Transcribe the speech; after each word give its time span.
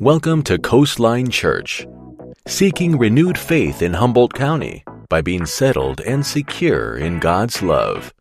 Welcome 0.00 0.44
to 0.44 0.60
Coastline 0.60 1.28
Church, 1.28 1.84
seeking 2.46 2.96
renewed 2.96 3.36
faith 3.36 3.82
in 3.82 3.94
Humboldt 3.94 4.32
County 4.32 4.84
by 5.08 5.22
being 5.22 5.44
settled 5.44 6.00
and 6.02 6.24
secure 6.24 6.96
in 6.96 7.18
God's 7.18 7.64
love. 7.64 8.14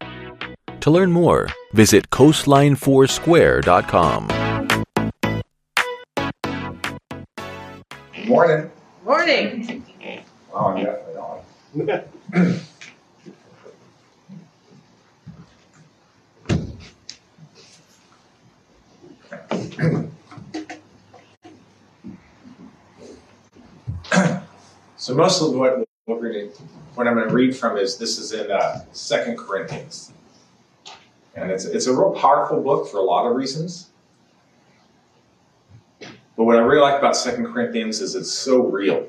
To 0.79 0.90
learn 0.90 1.12
more, 1.12 1.50
visit 1.74 2.10
coastlinefoursquare.com. 2.10 4.28
Morning. 8.25 8.71
Morning. 9.05 9.84
Oh, 10.52 10.57
I'm 10.57 10.84
definitely 10.84 11.16
on. 19.94 20.12
So 25.07 25.16
most 25.16 25.41
of 25.41 25.53
what, 25.53 25.88
what 26.03 26.20
to, 26.20 26.52
what 26.95 27.07
I'm 27.07 27.13
going 27.13 27.29
to 27.29 27.34
read 27.34 27.55
from 27.55 27.77
is 27.77 27.97
this 27.97 28.17
is 28.17 28.34
in 28.34 28.52
uh, 28.52 28.84
Second 28.91 29.38
Corinthians, 29.38 30.11
and 31.33 31.49
it's 31.49 31.63
it's 31.63 31.88
a 31.88 31.93
real 31.93 32.11
powerful 32.11 32.61
book 32.61 32.89
for 32.91 32.97
a 32.97 33.02
lot 33.02 33.25
of 33.25 33.33
reasons. 33.33 33.88
But 36.02 36.43
what 36.43 36.57
I 36.57 36.59
really 36.59 36.81
like 36.81 36.99
about 36.99 37.16
Second 37.16 37.53
Corinthians 37.53 38.02
is 38.02 38.16
it's 38.16 38.33
so 38.33 38.57
real. 38.57 39.07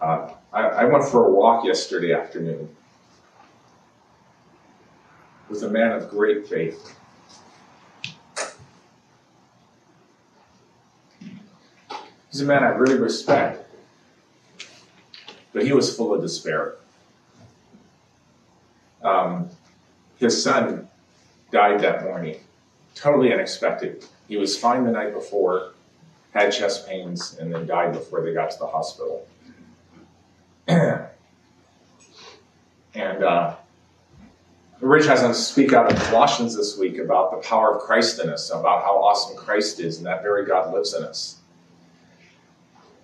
Uh, 0.00 0.34
I, 0.52 0.62
I 0.62 0.84
went 0.84 1.02
for 1.02 1.26
a 1.26 1.30
walk 1.32 1.64
yesterday 1.64 2.14
afternoon 2.14 2.68
with 5.48 5.64
a 5.64 5.68
man 5.68 5.90
of 5.90 6.08
great 6.08 6.46
faith. 6.46 6.96
He's 12.30 12.40
a 12.40 12.44
man 12.44 12.62
I 12.62 12.68
really 12.68 12.98
respect, 12.98 13.69
but 15.52 15.64
he 15.64 15.72
was 15.72 15.94
full 15.94 16.14
of 16.14 16.20
despair. 16.20 16.76
Um, 19.02 19.48
his 20.18 20.42
son 20.42 20.88
died 21.50 21.80
that 21.80 22.04
morning, 22.04 22.36
totally 22.94 23.32
unexpected. 23.32 24.04
He 24.28 24.36
was 24.36 24.56
fine 24.56 24.84
the 24.84 24.92
night 24.92 25.12
before, 25.14 25.72
had 26.32 26.50
chest 26.50 26.86
pains, 26.86 27.36
and 27.38 27.52
then 27.52 27.66
died 27.66 27.92
before 27.92 28.22
they 28.22 28.32
got 28.32 28.50
to 28.50 28.58
the 28.58 28.66
hospital. 28.66 29.26
and 30.68 31.08
uh, 32.94 33.56
Rich 34.80 35.06
has 35.06 35.22
us 35.22 35.46
speak 35.46 35.72
out 35.72 35.90
in 35.90 35.96
Colossians 35.96 36.56
this 36.56 36.78
week 36.78 36.98
about 36.98 37.32
the 37.32 37.36
power 37.46 37.74
of 37.74 37.82
Christ 37.82 38.20
in 38.20 38.30
us, 38.30 38.50
about 38.50 38.82
how 38.82 39.02
awesome 39.02 39.36
Christ 39.36 39.80
is, 39.80 39.98
and 39.98 40.06
that 40.06 40.22
very 40.22 40.46
God 40.46 40.72
lives 40.72 40.94
in 40.94 41.02
us. 41.02 41.39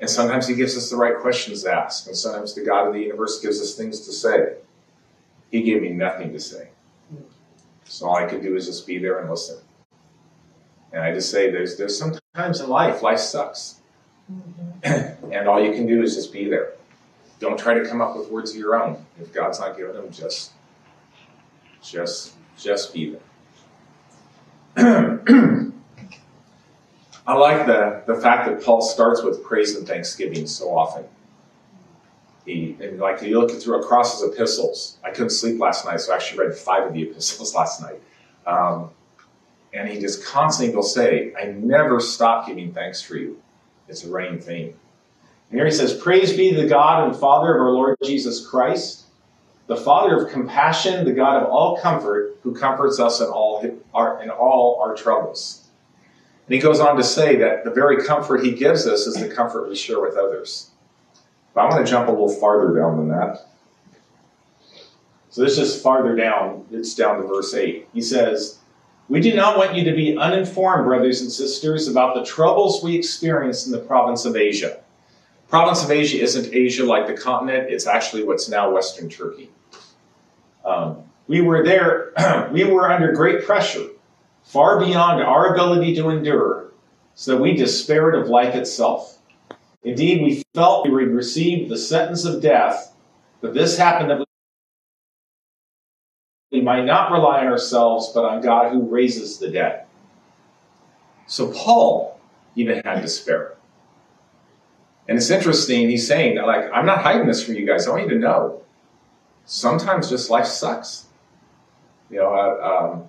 And 0.00 0.10
sometimes 0.10 0.46
He 0.46 0.54
gives 0.54 0.76
us 0.76 0.90
the 0.90 0.96
right 0.96 1.18
questions 1.18 1.62
to 1.62 1.72
ask, 1.72 2.06
and 2.06 2.16
sometimes 2.16 2.54
the 2.54 2.62
God 2.62 2.86
of 2.88 2.94
the 2.94 3.00
universe 3.00 3.40
gives 3.40 3.60
us 3.60 3.74
things 3.74 4.00
to 4.00 4.12
say. 4.12 4.54
He 5.50 5.62
gave 5.62 5.80
me 5.80 5.90
nothing 5.90 6.32
to 6.32 6.40
say. 6.40 6.68
So 7.84 8.08
all 8.08 8.16
I 8.16 8.26
could 8.26 8.42
do 8.42 8.56
is 8.56 8.66
just 8.66 8.86
be 8.86 8.98
there 8.98 9.20
and 9.20 9.30
listen. 9.30 9.58
And 10.92 11.02
I 11.02 11.12
just 11.12 11.30
say 11.30 11.50
there's 11.50 11.76
there's 11.76 11.96
sometimes 11.96 12.60
in 12.60 12.68
life, 12.68 13.02
life 13.02 13.18
sucks. 13.18 13.80
Mm-hmm. 14.30 15.30
and 15.32 15.48
all 15.48 15.62
you 15.62 15.72
can 15.72 15.86
do 15.86 16.02
is 16.02 16.14
just 16.14 16.32
be 16.32 16.48
there. 16.48 16.72
Don't 17.38 17.58
try 17.58 17.74
to 17.74 17.86
come 17.86 18.00
up 18.00 18.16
with 18.16 18.30
words 18.30 18.50
of 18.50 18.56
your 18.56 18.82
own. 18.82 19.04
If 19.20 19.32
God's 19.32 19.60
not 19.60 19.76
giving 19.76 19.94
them, 19.94 20.10
just 20.10 20.52
just 21.82 22.34
just 22.56 22.92
be 22.92 23.16
there. 24.76 25.20
I 27.26 27.34
like 27.34 27.66
the, 27.66 28.02
the 28.06 28.14
fact 28.20 28.48
that 28.48 28.64
Paul 28.64 28.80
starts 28.80 29.22
with 29.22 29.42
praise 29.42 29.74
and 29.74 29.86
thanksgiving 29.86 30.46
so 30.46 30.76
often. 30.76 31.04
He 32.44 32.76
and 32.80 33.00
like 33.00 33.20
you 33.22 33.40
look 33.40 33.50
through 33.50 33.82
across 33.82 34.20
his 34.20 34.30
epistles. 34.30 34.98
I 35.04 35.10
couldn't 35.10 35.30
sleep 35.30 35.58
last 35.58 35.84
night, 35.84 36.00
so 36.00 36.12
I 36.12 36.16
actually 36.16 36.46
read 36.46 36.56
five 36.56 36.84
of 36.86 36.92
the 36.92 37.02
epistles 37.10 37.54
last 37.54 37.82
night. 37.82 38.00
Um, 38.46 38.90
and 39.72 39.88
he 39.88 40.00
just 40.00 40.24
constantly 40.24 40.74
will 40.74 40.84
say, 40.84 41.32
I 41.40 41.46
never 41.46 42.00
stop 42.00 42.46
giving 42.46 42.72
thanks 42.72 43.02
for 43.02 43.16
you. 43.16 43.42
It's 43.88 44.04
a 44.04 44.10
running 44.10 44.38
theme. 44.38 44.74
And 45.50 45.58
here 45.58 45.66
he 45.66 45.72
says, 45.72 45.94
Praise 45.94 46.36
be 46.36 46.54
the 46.54 46.66
God 46.66 47.08
and 47.08 47.16
Father 47.16 47.54
of 47.54 47.60
our 47.60 47.70
Lord 47.70 47.96
Jesus 48.04 48.46
Christ, 48.46 49.04
the 49.66 49.76
Father 49.76 50.24
of 50.24 50.32
compassion, 50.32 51.04
the 51.04 51.12
God 51.12 51.42
of 51.42 51.48
all 51.48 51.76
comfort, 51.78 52.38
who 52.42 52.54
comforts 52.54 53.00
us 53.00 53.20
in 53.20 53.26
all 53.26 53.64
our, 53.92 54.22
in 54.22 54.30
all 54.30 54.80
our 54.80 54.94
troubles. 54.94 55.65
And 56.46 56.54
he 56.54 56.60
goes 56.60 56.78
on 56.78 56.96
to 56.96 57.02
say 57.02 57.36
that 57.36 57.64
the 57.64 57.72
very 57.72 58.04
comfort 58.04 58.44
he 58.44 58.52
gives 58.52 58.86
us 58.86 59.06
is 59.06 59.14
the 59.14 59.28
comfort 59.28 59.68
we 59.68 59.74
share 59.74 60.00
with 60.00 60.16
others. 60.16 60.70
But 61.52 61.62
I 61.62 61.68
want 61.68 61.84
to 61.84 61.90
jump 61.90 62.08
a 62.08 62.12
little 62.12 62.28
farther 62.28 62.78
down 62.78 62.96
than 62.98 63.08
that. 63.08 63.48
So 65.30 65.42
this 65.42 65.58
is 65.58 65.80
farther 65.80 66.14
down. 66.14 66.64
It's 66.70 66.94
down 66.94 67.20
to 67.20 67.26
verse 67.26 67.52
8. 67.52 67.88
He 67.92 68.00
says, 68.00 68.58
We 69.08 69.20
do 69.20 69.34
not 69.34 69.58
want 69.58 69.74
you 69.74 69.82
to 69.84 69.92
be 69.92 70.16
uninformed, 70.16 70.84
brothers 70.86 71.20
and 71.20 71.32
sisters, 71.32 71.88
about 71.88 72.14
the 72.14 72.24
troubles 72.24 72.82
we 72.82 72.94
experienced 72.94 73.66
in 73.66 73.72
the 73.72 73.80
province 73.80 74.24
of 74.24 74.36
Asia. 74.36 74.78
Province 75.48 75.82
of 75.82 75.90
Asia 75.90 76.20
isn't 76.20 76.54
Asia 76.54 76.84
like 76.84 77.08
the 77.08 77.14
continent, 77.14 77.70
it's 77.70 77.86
actually 77.86 78.22
what's 78.22 78.48
now 78.48 78.70
Western 78.70 79.08
Turkey. 79.08 79.50
Um, 80.64 81.02
we 81.26 81.40
were 81.40 81.64
there, 81.64 82.12
we 82.52 82.64
were 82.64 82.90
under 82.90 83.12
great 83.12 83.44
pressure 83.44 83.88
far 84.46 84.78
beyond 84.78 85.22
our 85.22 85.52
ability 85.52 85.94
to 85.96 86.08
endure, 86.08 86.72
so 87.14 87.32
that 87.32 87.42
we 87.42 87.54
despaired 87.54 88.14
of 88.14 88.28
life 88.28 88.54
itself. 88.54 89.18
Indeed, 89.82 90.22
we 90.22 90.42
felt 90.54 90.86
we 90.86 90.92
would 90.92 91.12
receive 91.12 91.68
the 91.68 91.76
sentence 91.76 92.24
of 92.24 92.40
death, 92.40 92.94
but 93.40 93.54
this 93.54 93.76
happened 93.76 94.10
that 94.10 94.24
we 96.52 96.60
might 96.60 96.84
not 96.84 97.10
rely 97.10 97.40
on 97.40 97.48
ourselves, 97.48 98.12
but 98.14 98.24
on 98.24 98.40
God 98.40 98.72
who 98.72 98.88
raises 98.88 99.38
the 99.38 99.50
dead. 99.50 99.84
So 101.26 101.52
Paul 101.52 102.20
even 102.54 102.82
had 102.84 103.00
despair. 103.00 103.54
And 105.08 105.18
it's 105.18 105.30
interesting, 105.30 105.88
he's 105.88 106.06
saying, 106.06 106.36
like, 106.36 106.70
I'm 106.72 106.86
not 106.86 107.02
hiding 107.02 107.26
this 107.26 107.44
from 107.44 107.56
you 107.56 107.66
guys. 107.66 107.86
I 107.86 107.90
want 107.90 108.04
you 108.04 108.10
to 108.10 108.18
know. 108.18 108.62
Sometimes 109.44 110.08
just 110.08 110.30
life 110.30 110.46
sucks. 110.46 111.06
You 112.10 112.18
know, 112.18 112.34
uh, 112.34 112.92
um, 112.94 113.08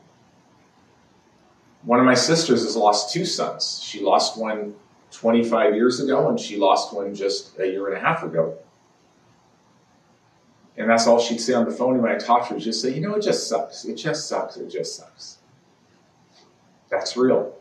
one 1.84 2.00
of 2.00 2.06
my 2.06 2.16
sisters 2.16 2.64
has 2.64 2.76
lost 2.76 3.14
two 3.14 3.26
sons. 3.26 3.82
She 3.84 4.02
lost 4.02 4.38
one 4.38 4.76
25 5.12 5.76
years 5.76 6.00
ago, 6.00 6.30
and 6.30 6.40
she 6.40 6.58
lost 6.58 6.94
one 6.94 7.14
just 7.16 7.58
a 7.60 7.66
year 7.66 7.88
and 7.88 7.98
a 7.98 8.00
half 8.00 8.24
ago. 8.24 8.58
And 10.78 10.90
that's 10.90 11.08
all 11.08 11.20
she'd 11.20 11.40
say 11.40 11.54
on 11.54 11.66
the 11.66 11.72
phone 11.72 12.02
when 12.02 12.12
I 12.12 12.18
talked 12.18 12.50
to 12.50 12.54
her. 12.54 12.60
She'd 12.60 12.74
say, 12.74 12.94
You 12.94 13.02
know, 13.02 13.16
it 13.16 13.24
just 13.24 13.48
sucks. 13.48 13.86
It 13.86 13.96
just 13.96 14.28
sucks. 14.28 14.58
It 14.58 14.70
just 14.70 14.96
sucks. 14.96 15.38
That's 16.90 17.18
real. 17.18 17.56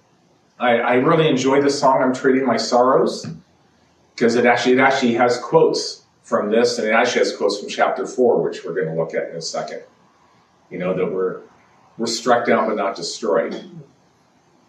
I, 0.59 0.79
I 0.79 0.95
really 0.95 1.29
enjoy 1.29 1.61
the 1.61 1.71
song, 1.71 2.03
I'm 2.03 2.15
Trading 2.15 2.47
My 2.47 2.57
Sorrows, 2.57 3.27
because 4.15 4.37
it 4.37 4.47
actually, 4.47 4.75
it 4.75 4.81
actually 4.81 5.15
has 5.15 5.39
quotes 5.39 6.05
from 6.23 6.51
this, 6.51 6.79
and 6.79 6.89
it 6.89 6.93
actually 6.93 7.21
has 7.21 7.37
quotes 7.37 7.59
from 7.61 7.69
chapter 7.69 8.07
4, 8.07 8.43
which 8.43 8.65
we're 8.65 8.75
going 8.75 8.87
to 8.87 8.95
look 8.95 9.15
at 9.15 9.31
in 9.31 9.37
a 9.37 9.43
second. 9.43 9.83
You 10.71 10.79
know, 10.79 10.95
that 10.95 11.07
we're, 11.13 11.43
we're 11.99 12.07
struck 12.07 12.47
down 12.47 12.67
but 12.67 12.77
not 12.77 12.97
destroyed 12.97 13.71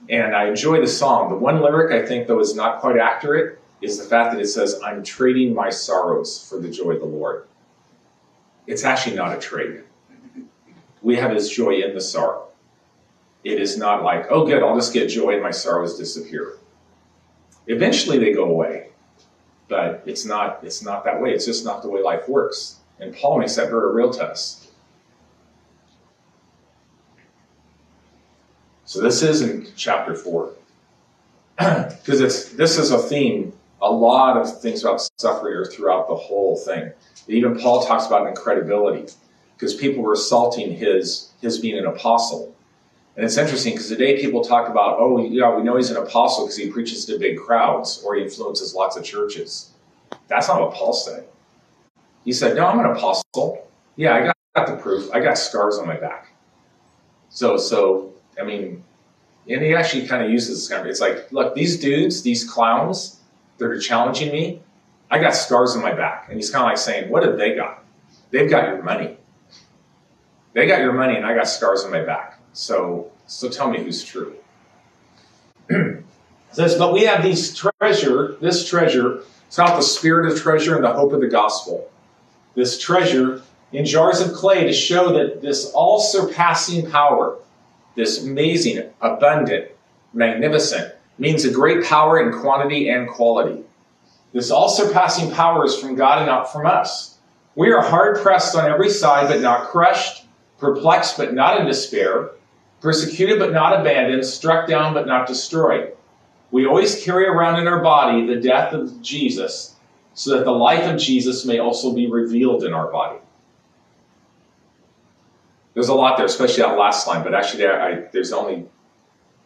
and 0.10 0.36
I 0.36 0.48
enjoy 0.48 0.80
the 0.82 0.88
song. 0.88 1.30
The 1.30 1.36
one 1.36 1.62
lyric 1.62 1.92
I 1.92 2.06
think, 2.06 2.28
though, 2.28 2.40
is 2.40 2.56
not 2.56 2.80
quite 2.80 2.98
accurate 2.98 3.60
is 3.82 3.98
the 3.98 4.06
fact 4.06 4.34
that 4.34 4.42
it 4.42 4.48
says, 4.48 4.80
I'm 4.84 5.04
trading 5.04 5.54
my 5.54 5.70
sorrows 5.70 6.48
for 6.50 6.60
the 6.60 6.70
joy 6.70 6.92
of 6.92 7.00
the 7.00 7.06
Lord. 7.06 7.48
It's 8.66 8.84
actually 8.84 9.16
not 9.16 9.36
a 9.36 9.40
trade. 9.40 9.84
We 11.02 11.16
have 11.18 11.32
His 11.32 11.50
joy 11.50 11.82
in 11.82 11.94
the 11.94 12.02
sorrow. 12.02 12.48
It 13.44 13.62
is 13.62 13.78
not 13.78 14.04
like, 14.04 14.28
oh, 14.30 14.46
good, 14.46 14.64
I'll 14.64 14.76
just 14.76 14.94
get 14.94 15.08
joy 15.08 15.34
and 15.34 15.44
my 15.44 15.52
sorrows 15.52 15.98
disappear. 15.98 16.58
Eventually 17.68 18.18
they 18.18 18.34
go 18.34 18.46
away, 18.46 18.90
but 19.68 20.04
it's 20.06 20.26
not, 20.26 20.60
it's 20.64 20.82
not 20.82 21.04
that 21.06 21.22
way. 21.22 21.32
It's 21.32 21.46
just 21.46 21.64
not 21.64 21.82
the 21.82 21.90
way 21.90 22.02
life 22.02 22.28
works. 22.28 22.78
And 23.00 23.14
Paul 23.16 23.40
makes 23.40 23.56
that 23.56 23.70
very 23.70 23.94
real 23.94 24.12
to 24.12 24.24
us. 24.24 24.67
So 28.88 29.02
this 29.02 29.22
is 29.22 29.42
in 29.42 29.68
chapter 29.76 30.16
four. 30.16 30.54
Because 31.58 32.22
it's 32.22 32.54
this 32.54 32.78
is 32.78 32.92
a 32.92 32.98
theme. 32.98 33.52
A 33.82 33.92
lot 33.92 34.38
of 34.38 34.62
things 34.62 34.82
about 34.82 35.02
suffering 35.20 35.56
are 35.56 35.66
throughout 35.66 36.08
the 36.08 36.16
whole 36.16 36.56
thing. 36.56 36.94
Even 37.28 37.60
Paul 37.60 37.86
talks 37.86 38.08
about 38.08 38.26
incredibility, 38.28 39.12
because 39.56 39.76
people 39.76 40.02
were 40.04 40.14
assaulting 40.14 40.72
his 40.72 41.32
his 41.42 41.60
being 41.60 41.78
an 41.78 41.86
apostle. 41.86 42.56
And 43.18 43.26
it's 43.26 43.36
interesting 43.36 43.74
because 43.74 43.90
today 43.90 44.22
people 44.22 44.42
talk 44.42 44.70
about, 44.70 44.98
oh, 45.00 45.18
yeah, 45.20 45.54
we 45.54 45.64
know 45.64 45.76
he's 45.76 45.90
an 45.90 45.98
apostle 45.98 46.46
because 46.46 46.56
he 46.56 46.70
preaches 46.70 47.04
to 47.06 47.20
big 47.20 47.38
crowds 47.38 48.02
or 48.06 48.16
he 48.16 48.24
influences 48.24 48.74
lots 48.74 48.96
of 48.96 49.04
churches. 49.04 49.72
That's 50.28 50.48
not 50.48 50.62
what 50.62 50.74
Paul 50.74 50.94
said. 50.94 51.26
He 52.24 52.32
said, 52.32 52.56
no, 52.56 52.68
I'm 52.68 52.80
an 52.80 52.86
apostle. 52.86 53.68
Yeah, 53.96 54.14
I 54.14 54.32
got 54.56 54.68
the 54.68 54.82
proof. 54.82 55.10
I 55.12 55.20
got 55.20 55.38
scars 55.40 55.80
on 55.80 55.88
my 55.88 55.98
back. 55.98 56.32
So, 57.30 57.58
so 57.58 58.14
I 58.40 58.44
mean, 58.44 58.84
And 59.50 59.62
he 59.62 59.74
actually 59.74 60.08
kind 60.08 60.24
of 60.24 60.30
uses 60.30 60.60
this 60.60 60.70
kind 60.70 60.82
of, 60.82 60.88
it's 60.88 61.00
like, 61.00 61.32
look, 61.32 61.56
these 61.56 61.80
dudes, 61.80 62.22
these 62.22 62.44
clowns 62.44 63.20
that 63.58 63.66
are 63.66 63.80
challenging 63.80 64.32
me, 64.32 64.62
I 65.10 65.20
got 65.20 65.36
scars 65.36 65.76
on 65.76 65.82
my 65.82 65.94
back. 65.94 66.28
And 66.28 66.36
he's 66.36 66.52
kind 66.52 66.64
of 66.64 66.70
like 66.70 66.78
saying, 66.78 67.10
what 67.10 67.24
have 67.24 67.38
they 67.38 67.56
got? 67.56 67.84
They've 68.32 68.50
got 68.50 68.68
your 68.68 68.84
money. 68.84 69.18
They 70.54 70.68
got 70.68 70.82
your 70.82 70.94
money 70.94 71.16
and 71.16 71.26
I 71.26 71.34
got 71.34 71.48
scars 71.48 71.84
on 71.84 71.92
my 71.92 72.04
back. 72.04 72.40
So, 72.54 73.12
so 73.26 73.50
tell 73.50 73.70
me 73.70 73.82
who's 73.82 74.04
true. 74.04 74.36
says, 76.58 76.76
but 76.76 76.94
we 76.94 77.04
have 77.04 77.24
these 77.24 77.56
treasure, 77.56 78.36
this 78.42 78.68
treasure, 78.68 79.24
it's 79.48 79.58
not 79.58 79.78
the 79.78 79.84
spirit 79.84 80.32
of 80.32 80.42
treasure 80.42 80.76
and 80.76 80.84
the 80.84 80.92
hope 80.92 81.14
of 81.14 81.22
the 81.22 81.28
gospel. 81.28 81.90
This 82.56 82.80
treasure 82.80 83.44
in 83.72 83.86
jars 83.86 84.20
of 84.20 84.34
clay 84.34 84.64
to 84.64 84.74
show 84.74 85.14
that 85.14 85.42
this 85.42 85.72
all 85.72 86.00
surpassing 86.00 86.90
power, 86.90 87.38
this 87.98 88.24
amazing, 88.24 88.90
abundant, 89.02 89.72
magnificent, 90.14 90.94
means 91.18 91.44
a 91.44 91.52
great 91.52 91.84
power 91.84 92.22
in 92.22 92.40
quantity 92.40 92.90
and 92.90 93.10
quality. 93.10 93.64
This 94.34 94.52
all 94.52 94.70
surpassing 94.70 95.32
power 95.32 95.66
is 95.66 95.76
from 95.76 95.96
God 95.96 96.20
and 96.20 96.28
not 96.28 96.54
from 96.54 96.68
us. 96.68 97.18
We 97.56 97.72
are 97.72 97.82
hard 97.82 98.22
pressed 98.22 98.56
on 98.56 98.70
every 98.70 98.92
side, 98.92 99.28
but 99.28 99.42
not 99.42 99.70
crushed, 99.70 100.26
perplexed, 100.60 101.18
but 101.18 101.34
not 101.34 101.60
in 101.60 101.66
despair, 101.66 102.30
persecuted, 102.82 103.40
but 103.40 103.52
not 103.52 103.80
abandoned, 103.80 104.24
struck 104.26 104.68
down, 104.68 104.94
but 104.94 105.08
not 105.08 105.28
destroyed. 105.28 105.94
We 106.52 106.68
always 106.68 107.04
carry 107.04 107.26
around 107.26 107.60
in 107.60 107.68
our 107.68 107.82
body 107.82 108.28
the 108.28 108.40
death 108.40 108.74
of 108.74 109.02
Jesus, 109.02 109.76
so 110.14 110.38
that 110.38 110.46
the 110.46 110.52
life 110.52 110.84
of 110.84 111.00
Jesus 111.00 111.46
may 111.46 111.58
also 111.58 111.94
be 111.94 112.08
revealed 112.08 112.64
in 112.64 112.74
our 112.74 112.92
body. 112.92 113.18
There's 115.78 115.90
a 115.90 115.94
lot 115.94 116.18
there, 116.18 116.26
especially 116.26 116.64
that 116.64 116.76
last 116.76 117.06
line, 117.06 117.24
but 117.24 117.36
actually, 117.36 117.68
I, 117.68 117.88
I, 117.88 118.04
there's 118.12 118.34
only, 118.34 118.66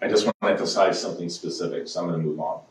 I 0.01 0.07
just 0.07 0.23
want 0.23 0.37
to 0.41 0.47
emphasize 0.47 0.97
something 0.97 1.27
specific, 1.27 1.89
so 1.89 1.99
I'm 1.99 2.07
going 2.07 2.21
to 2.21 2.25
move 2.25 2.39
on. 2.39 2.61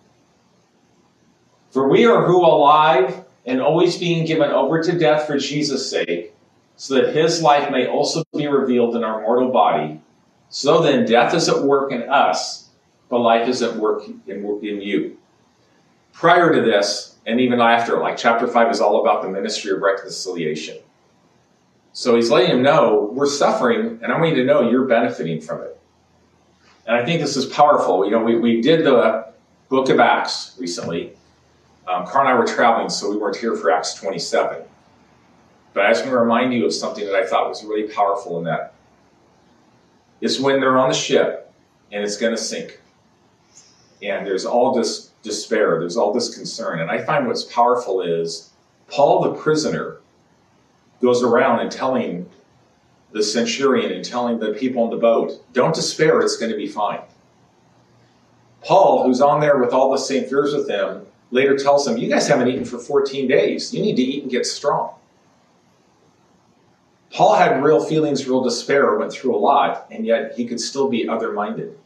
For 1.70 1.86
we 1.86 2.06
are 2.06 2.24
who 2.24 2.40
alive 2.40 3.22
and 3.44 3.60
always 3.60 3.98
being 3.98 4.24
given 4.24 4.50
over 4.50 4.82
to 4.82 4.98
death 4.98 5.26
for 5.26 5.36
Jesus' 5.36 5.90
sake, 5.90 6.32
so 6.76 6.94
that 6.94 7.14
his 7.14 7.42
life 7.42 7.70
may 7.70 7.86
also 7.86 8.24
be 8.34 8.46
revealed 8.46 8.96
in 8.96 9.04
our 9.04 9.20
mortal 9.20 9.50
body. 9.50 10.00
So 10.48 10.80
then, 10.80 11.04
death 11.04 11.34
is 11.34 11.46
at 11.50 11.62
work 11.62 11.92
in 11.92 12.08
us, 12.08 12.70
but 13.10 13.18
life 13.18 13.46
is 13.46 13.60
at 13.60 13.76
work 13.76 14.08
in, 14.08 14.22
in 14.26 14.80
you. 14.80 15.18
Prior 16.14 16.50
to 16.54 16.62
this, 16.62 17.18
and 17.26 17.38
even 17.42 17.60
after, 17.60 17.98
like 17.98 18.16
chapter 18.16 18.46
5 18.46 18.70
is 18.70 18.80
all 18.80 19.02
about 19.02 19.20
the 19.20 19.28
ministry 19.28 19.70
of 19.72 19.82
reconciliation. 19.82 20.78
So 21.92 22.14
he's 22.16 22.30
letting 22.30 22.50
him 22.50 22.62
know 22.62 23.10
we're 23.12 23.26
suffering, 23.26 23.98
and 24.02 24.12
I 24.12 24.18
want 24.18 24.36
you 24.36 24.42
to 24.42 24.44
know 24.44 24.70
you're 24.70 24.86
benefiting 24.86 25.40
from 25.40 25.62
it. 25.62 25.80
And 26.86 26.96
I 26.96 27.04
think 27.04 27.20
this 27.20 27.36
is 27.36 27.46
powerful. 27.46 28.04
You 28.04 28.12
know, 28.12 28.22
we, 28.22 28.36
we 28.36 28.60
did 28.60 28.84
the 28.84 29.32
book 29.68 29.88
of 29.88 30.00
Acts 30.00 30.56
recently, 30.58 31.12
um, 31.90 32.06
Carl 32.06 32.26
and 32.26 32.36
I 32.36 32.38
were 32.38 32.46
traveling, 32.46 32.88
so 32.88 33.10
we 33.10 33.16
weren't 33.16 33.36
here 33.36 33.56
for 33.56 33.70
Acts 33.70 33.94
27. 33.94 34.62
But 35.72 35.86
I 35.86 35.90
just 35.90 36.02
want 36.02 36.12
to 36.12 36.18
remind 36.18 36.52
you 36.52 36.66
of 36.66 36.72
something 36.72 37.04
that 37.04 37.14
I 37.14 37.26
thought 37.26 37.48
was 37.48 37.64
really 37.64 37.92
powerful 37.92 38.38
in 38.38 38.44
that. 38.44 38.74
It's 40.20 40.38
when 40.38 40.60
they're 40.60 40.78
on 40.78 40.88
the 40.88 40.94
ship 40.94 41.52
and 41.90 42.04
it's 42.04 42.16
going 42.16 42.34
to 42.34 42.40
sink. 42.40 42.80
And 44.02 44.26
there's 44.26 44.44
all 44.44 44.72
this 44.72 45.10
despair, 45.22 45.78
there's 45.80 45.96
all 45.96 46.12
this 46.12 46.34
concern. 46.34 46.80
And 46.80 46.90
I 46.90 46.98
find 47.04 47.26
what's 47.26 47.44
powerful 47.44 48.02
is 48.02 48.50
Paul 48.88 49.22
the 49.22 49.34
prisoner 49.34 49.99
goes 51.00 51.22
around 51.22 51.60
and 51.60 51.70
telling 51.70 52.28
the 53.12 53.22
centurion 53.22 53.92
and 53.92 54.04
telling 54.04 54.38
the 54.38 54.52
people 54.54 54.82
on 54.84 54.90
the 54.90 54.96
boat, 54.96 55.32
don't 55.52 55.74
despair, 55.74 56.20
it's 56.20 56.36
going 56.36 56.50
to 56.50 56.56
be 56.56 56.68
fine. 56.68 57.00
Paul, 58.62 59.04
who's 59.04 59.20
on 59.20 59.40
there 59.40 59.58
with 59.58 59.72
all 59.72 59.90
the 59.90 59.98
same 59.98 60.28
fears 60.28 60.54
with 60.54 60.68
him, 60.68 61.06
later 61.30 61.56
tells 61.56 61.84
them, 61.84 61.96
You 61.96 62.08
guys 62.08 62.28
haven't 62.28 62.48
eaten 62.48 62.64
for 62.64 62.78
14 62.78 63.26
days. 63.26 63.72
You 63.72 63.82
need 63.82 63.96
to 63.96 64.02
eat 64.02 64.22
and 64.22 64.30
get 64.30 64.46
strong. 64.46 64.94
Paul 67.12 67.34
had 67.34 67.62
real 67.62 67.84
feelings, 67.84 68.28
real 68.28 68.42
despair, 68.42 68.96
went 68.96 69.12
through 69.12 69.34
a 69.34 69.38
lot, 69.38 69.88
and 69.90 70.06
yet 70.06 70.34
he 70.36 70.46
could 70.46 70.60
still 70.60 70.88
be 70.88 71.08
other 71.08 71.32
minded. 71.32 71.76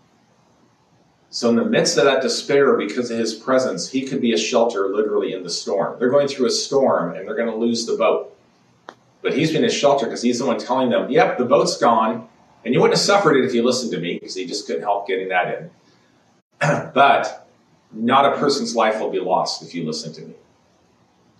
So, 1.30 1.48
in 1.48 1.56
the 1.56 1.64
midst 1.64 1.96
of 1.96 2.04
that 2.04 2.22
despair, 2.22 2.76
because 2.76 3.10
of 3.10 3.18
his 3.18 3.34
presence, 3.34 3.88
he 3.88 4.06
could 4.06 4.20
be 4.20 4.34
a 4.34 4.38
shelter 4.38 4.88
literally 4.94 5.32
in 5.32 5.42
the 5.42 5.50
storm. 5.50 5.98
They're 5.98 6.10
going 6.10 6.28
through 6.28 6.46
a 6.46 6.50
storm 6.50 7.14
and 7.14 7.26
they're 7.26 7.34
going 7.34 7.50
to 7.50 7.56
lose 7.56 7.86
the 7.86 7.96
boat. 7.96 8.33
But 9.24 9.34
he's 9.34 9.50
been 9.50 9.64
a 9.64 9.70
shelter 9.70 10.04
because 10.04 10.20
he's 10.20 10.38
the 10.38 10.44
one 10.44 10.58
telling 10.58 10.90
them, 10.90 11.10
Yep, 11.10 11.38
the 11.38 11.46
boat's 11.46 11.78
gone, 11.78 12.28
and 12.62 12.74
you 12.74 12.80
wouldn't 12.80 12.98
have 12.98 13.04
suffered 13.04 13.38
it 13.38 13.46
if 13.46 13.54
you 13.54 13.64
listened 13.64 13.90
to 13.92 13.98
me, 13.98 14.18
because 14.18 14.34
he 14.34 14.44
just 14.44 14.66
couldn't 14.66 14.82
help 14.82 15.08
getting 15.08 15.30
that 15.30 15.70
in. 16.60 16.90
but 16.94 17.48
not 17.90 18.30
a 18.30 18.36
person's 18.36 18.76
life 18.76 19.00
will 19.00 19.10
be 19.10 19.18
lost 19.18 19.62
if 19.62 19.74
you 19.74 19.86
listen 19.86 20.12
to 20.12 20.20
me. 20.20 20.34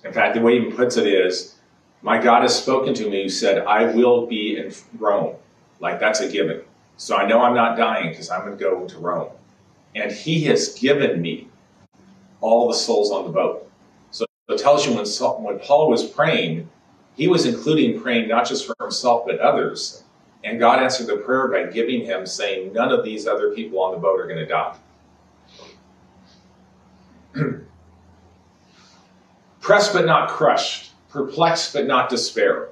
In 0.03 0.15
fact, 0.15 0.35
the 0.35 0.41
way 0.41 0.61
he 0.61 0.71
puts 0.71 0.97
it 0.97 1.07
is, 1.07 1.57
my 2.01 2.19
God 2.19 2.41
has 2.41 2.59
spoken 2.59 2.95
to 2.95 3.11
me 3.11 3.25
who 3.25 3.29
said, 3.29 3.59
I 3.67 3.93
will 3.93 4.27
be 4.27 4.57
in 4.57 4.73
Rome. 4.99 5.37
Like 5.79 6.01
that's 6.01 6.21
a 6.21 6.29
given. 6.33 6.63
So 6.97 7.17
I 7.17 7.27
know 7.27 7.43
I'm 7.43 7.55
not 7.55 7.77
dying 7.77 8.09
because 8.09 8.31
I'm 8.31 8.47
going 8.47 8.57
to 8.57 8.65
go 8.65 8.87
to 8.87 8.99
Rome. 8.99 9.31
And 9.95 10.11
he 10.11 10.45
has 10.45 10.79
given 10.79 11.21
me 11.21 11.49
all 12.41 12.67
the 12.67 12.75
souls 12.75 13.11
on 13.11 13.25
the 13.25 13.31
boat. 13.31 13.71
So 14.11 14.25
it 14.49 14.59
tells 14.59 14.87
you 14.87 14.95
when, 14.95 15.05
when 15.45 15.59
Paul 15.59 15.91
was 15.91 16.07
praying, 16.07 16.71
he 17.17 17.29
was 17.29 17.47
including 17.47 18.01
praying 18.01 18.29
not 18.29 18.47
just 18.47 18.67
for 18.67 18.75
himself, 18.81 19.25
but 19.27 19.39
others. 19.39 20.03
And 20.43 20.59
God 20.59 20.83
answered 20.83 21.07
the 21.07 21.17
prayer 21.17 21.49
by 21.49 21.65
giving 21.73 22.05
him, 22.05 22.27
saying, 22.27 22.73
None 22.73 22.93
of 22.93 23.05
these 23.05 23.27
other 23.27 23.55
people 23.55 23.81
on 23.81 23.93
the 23.93 23.99
boat 23.99 24.21
are 24.21 24.27
going 24.27 24.39
to 24.39 24.47
die. 24.47 24.77
Pressed 29.61 29.95
but 29.95 30.05
not 30.05 30.29
crushed, 30.29 30.93
perplexed 31.09 31.73
but 31.73 31.87
not 31.87 32.11
despair. 32.11 32.69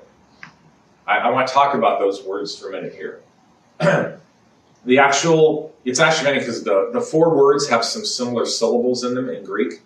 I, 1.07 1.19
I, 1.19 1.31
want 1.31 1.49
to 1.49 1.55
talk 1.55 1.75
about 1.75 1.99
those 1.99 2.23
words 2.23 2.57
for 2.57 2.69
a 2.69 2.73
minute 2.73 2.95
here. 2.95 3.23
the 4.85 4.99
actual, 4.99 5.75
it's 5.85 6.01
actually 6.01 6.27
funny 6.27 6.39
because 6.41 6.63
the, 6.63 6.91
the 6.93 7.01
four 7.01 7.35
words 7.35 7.69
have 7.71 7.85
some 7.85 8.05
similar 8.05 8.45
syllables 8.45 9.05
in 9.05 9.15
them 9.15 9.31
in 9.31 9.43
Greek. 9.45 9.81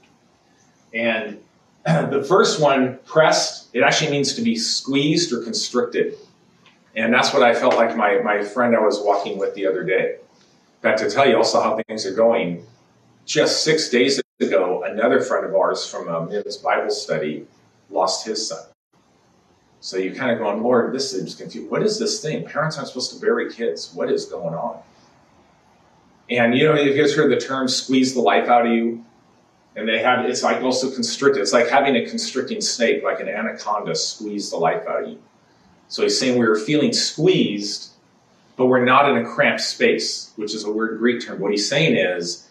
And 0.93 1.41
the 2.11 2.25
first 2.29 2.61
one, 2.61 2.99
pressed, 3.05 3.69
it 3.73 3.83
actually 3.83 4.11
means 4.11 4.35
to 4.35 4.43
be 4.43 4.57
squeezed 4.57 5.33
or 5.33 5.43
constricted. 5.43 6.15
And 6.97 7.13
that's 7.13 7.33
what 7.33 7.43
I 7.43 7.55
felt 7.55 7.77
like 7.77 7.97
my, 7.97 8.19
my 8.25 8.43
friend 8.43 8.75
I 8.75 8.81
was 8.81 9.01
walking 9.01 9.39
with 9.39 9.55
the 9.55 9.67
other 9.67 9.85
day. 9.85 10.17
In 10.17 10.83
fact, 10.83 10.99
to 11.01 11.11
tell 11.11 11.29
you 11.29 11.37
also 11.37 11.61
how 11.61 11.79
things 11.87 12.05
are 12.05 12.15
going, 12.15 12.65
just 13.25 13.63
six 13.63 13.89
days 13.89 14.21
ago, 14.41 14.83
another 14.85 15.21
friend 15.21 15.47
of 15.47 15.55
ours 15.55 15.89
from 15.89 16.09
um, 16.09 16.29
a 16.29 16.31
men's 16.31 16.57
Bible 16.57 16.91
study 16.91 17.47
lost 17.91 18.27
his 18.27 18.49
son. 18.49 18.65
So 19.81 19.97
you 19.97 20.13
kind 20.13 20.33
of 20.33 20.39
going, 20.39 20.63
Lord, 20.63 20.93
this 20.93 21.13
seems 21.13 21.35
confused. 21.35 21.71
What 21.71 21.83
is 21.83 21.99
this 21.99 22.21
thing? 22.21 22.45
Parents 22.45 22.77
aren't 22.77 22.89
supposed 22.89 23.13
to 23.15 23.21
bury 23.21 23.53
kids. 23.53 23.93
What 23.95 24.11
is 24.11 24.25
going 24.25 24.55
on? 24.55 24.81
And 26.31 26.57
you 26.57 26.67
know, 26.67 26.75
you 26.75 27.01
guys 27.01 27.15
heard 27.15 27.31
the 27.31 27.37
term 27.37 27.69
squeeze 27.69 28.15
the 28.15 28.21
life 28.21 28.49
out 28.49 28.67
of 28.67 28.73
you. 28.73 29.05
And 29.77 29.87
they 29.87 29.99
have 29.99 30.25
it's 30.25 30.43
like 30.43 30.63
also 30.63 30.91
constricted. 30.91 31.43
It's 31.43 31.53
like 31.53 31.69
having 31.69 31.97
a 31.97 32.09
constricting 32.09 32.63
snake, 32.63 33.05
like 33.05 33.21
an 33.21 33.29
anaconda, 33.29 33.95
squeeze 33.95 34.51
the 34.51 34.57
life 34.57 34.83
out 34.89 35.03
of 35.05 35.09
you. 35.11 35.19
So 35.89 36.03
he's 36.03 36.19
saying 36.19 36.39
we 36.39 36.47
are 36.47 36.57
feeling 36.57 36.93
squeezed, 36.93 37.91
but 38.57 38.67
we're 38.67 38.85
not 38.85 39.09
in 39.11 39.19
a 39.19 39.25
cramped 39.25 39.61
space, 39.61 40.33
which 40.37 40.55
is 40.55 40.65
a 40.65 40.73
weird 40.73 40.99
Greek 40.99 41.25
term. 41.25 41.41
What 41.41 41.53
he's 41.53 41.69
saying 41.69 41.97
is 41.97 42.49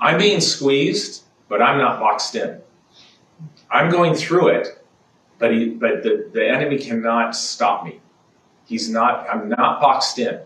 I'm 0.00 0.18
being 0.18 0.40
squeezed, 0.40 1.22
but 1.48 1.62
I'm 1.62 1.78
not 1.78 2.00
boxed 2.00 2.34
in. 2.34 2.60
I'm 3.70 3.90
going 3.90 4.14
through 4.14 4.48
it, 4.48 4.84
but 5.38 5.52
he, 5.52 5.68
but 5.70 6.02
the, 6.02 6.28
the 6.32 6.48
enemy 6.48 6.78
cannot 6.78 7.36
stop 7.36 7.84
me. 7.84 8.00
He's 8.64 8.90
not, 8.90 9.28
I'm 9.30 9.48
not 9.48 9.80
boxed 9.80 10.18
in. 10.18 10.40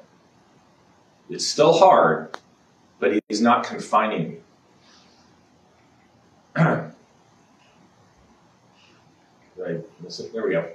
It's 1.30 1.46
still 1.46 1.78
hard, 1.78 2.36
but 2.98 3.18
he's 3.28 3.40
not 3.40 3.64
confining 3.64 4.30
me. 4.30 4.36
Right, 6.56 6.86
there 9.56 10.46
we 10.46 10.52
go. 10.52 10.70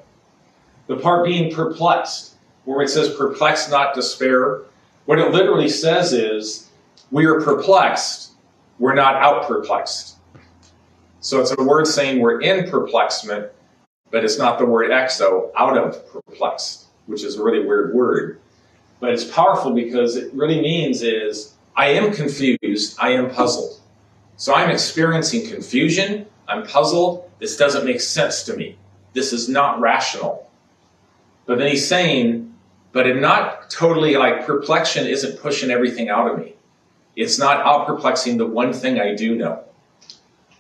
The 0.88 0.98
part 0.98 1.26
being 1.26 1.54
perplexed, 1.54 2.36
where 2.66 2.82
it 2.82 2.90
says 2.90 3.14
perplexed, 3.16 3.70
not 3.70 3.96
despair, 3.96 4.62
what 5.06 5.20
it 5.20 5.32
literally 5.32 5.70
says 5.70 6.14
is 6.14 6.70
we 7.12 7.26
are 7.26 7.42
perplexed 7.42 8.26
we're 8.80 8.94
not 8.94 9.16
out 9.16 9.48
perplexed. 9.48 10.18
So 11.22 11.40
it's 11.42 11.52
a 11.58 11.64
word 11.64 11.88
saying 11.88 12.20
we're 12.20 12.42
in 12.42 12.70
perplexment, 12.70 13.48
but 14.12 14.24
it's 14.24 14.38
not 14.38 14.60
the 14.60 14.66
word 14.66 14.92
exo, 14.92 15.50
out 15.58 15.78
of 15.78 16.06
perplexed, 16.12 16.86
which 17.06 17.24
is 17.24 17.38
a 17.38 17.44
really 17.44 17.66
weird 17.66 17.94
word. 17.94 18.40
But 19.00 19.14
it's 19.14 19.24
powerful 19.24 19.74
because 19.74 20.16
it 20.16 20.34
really 20.34 20.62
means 20.62 21.02
is 21.02 21.54
I 21.76 21.88
am 21.88 22.14
confused, 22.14 22.98
I 23.00 23.12
am 23.12 23.30
puzzled. 23.30 23.75
So 24.38 24.54
I'm 24.54 24.70
experiencing 24.70 25.50
confusion, 25.50 26.26
I'm 26.48 26.66
puzzled, 26.66 27.30
this 27.40 27.58
doesn't 27.58 27.86
make 27.86 28.02
sense 28.02 28.44
to 28.44 28.56
me. 28.56 28.78
This 29.14 29.32
is 29.34 29.48
not 29.48 29.80
rational. 29.80 30.50
But 31.46 31.58
then 31.58 31.68
he's 31.68 31.88
saying, 31.88 32.54
but 32.92 33.08
it 33.08 33.20
not 33.20 33.70
totally 33.70 34.16
like 34.16 34.46
perplexion 34.46 35.08
isn't 35.08 35.40
pushing 35.40 35.70
everything 35.72 36.10
out 36.10 36.32
of 36.32 36.40
me. 36.40 36.56
It's 37.16 37.40
not 37.40 37.66
out 37.66 37.88
perplexing 37.88 38.38
the 38.38 38.46
one 38.46 38.74
thing 38.74 39.00
I 39.00 39.16
do 39.16 39.36
know. 39.36 39.64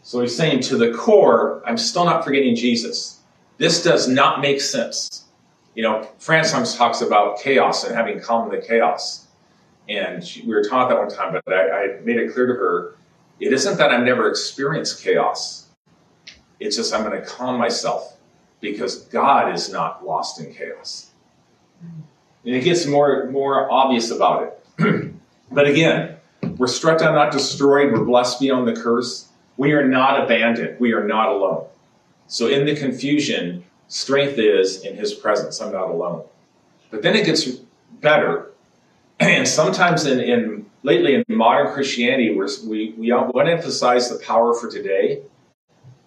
So 0.03 0.21
he's 0.21 0.35
saying 0.35 0.61
to 0.61 0.77
the 0.77 0.93
core, 0.93 1.61
I'm 1.65 1.77
still 1.77 2.05
not 2.05 2.23
forgetting 2.23 2.55
Jesus. 2.55 3.19
This 3.57 3.83
does 3.83 4.07
not 4.07 4.41
make 4.41 4.61
sense. 4.61 5.25
You 5.75 5.83
know, 5.83 6.07
Fran 6.19 6.45
sometimes 6.45 6.75
talks 6.75 7.01
about 7.01 7.39
chaos 7.39 7.83
and 7.83 7.95
having 7.95 8.19
calm 8.19 8.49
the 8.49 8.59
chaos. 8.59 9.27
And 9.89 10.23
we 10.45 10.53
were 10.53 10.63
taught 10.63 10.89
that 10.89 10.97
one 10.97 11.09
time, 11.09 11.33
but 11.33 11.53
I, 11.53 11.69
I 11.69 11.99
made 12.03 12.17
it 12.17 12.33
clear 12.33 12.47
to 12.47 12.53
her 12.53 12.95
it 13.39 13.51
isn't 13.51 13.77
that 13.77 13.91
I've 13.91 14.03
never 14.03 14.29
experienced 14.29 15.03
chaos. 15.03 15.67
It's 16.59 16.75
just 16.75 16.93
I'm 16.93 17.03
going 17.03 17.19
to 17.19 17.25
calm 17.25 17.57
myself 17.57 18.17
because 18.61 19.03
God 19.05 19.53
is 19.53 19.71
not 19.71 20.05
lost 20.05 20.39
in 20.39 20.53
chaos. 20.53 21.11
And 21.81 22.55
it 22.55 22.63
gets 22.63 22.85
more, 22.85 23.29
more 23.29 23.69
obvious 23.71 24.11
about 24.11 24.43
it. 24.77 25.13
but 25.51 25.67
again, 25.67 26.17
we're 26.57 26.67
struck 26.67 26.99
down, 26.99 27.15
not 27.15 27.31
destroyed. 27.31 27.91
We're 27.91 28.05
blessed 28.05 28.39
beyond 28.39 28.67
the 28.67 28.75
curse. 28.75 29.29
We 29.57 29.73
are 29.73 29.87
not 29.87 30.23
abandoned. 30.23 30.79
We 30.79 30.93
are 30.93 31.05
not 31.05 31.29
alone. 31.29 31.67
So 32.27 32.47
in 32.47 32.65
the 32.65 32.75
confusion, 32.75 33.63
strength 33.87 34.37
is 34.37 34.83
in 34.83 34.95
his 34.95 35.13
presence. 35.13 35.61
I'm 35.61 35.73
not 35.73 35.89
alone. 35.89 36.23
But 36.91 37.01
then 37.01 37.15
it 37.15 37.25
gets 37.25 37.45
better. 38.01 38.51
And 39.17 39.47
sometimes 39.47 40.05
in, 40.05 40.19
in 40.19 40.65
lately 40.85 41.15
in 41.15 41.23
modern 41.27 41.73
Christianity, 41.73 42.35
we're, 42.35 42.47
we, 42.65 42.93
we 42.95 43.11
want 43.11 43.47
to 43.47 43.51
emphasize 43.51 44.07
the 44.07 44.23
power 44.23 44.53
for 44.53 44.69
today. 44.69 45.23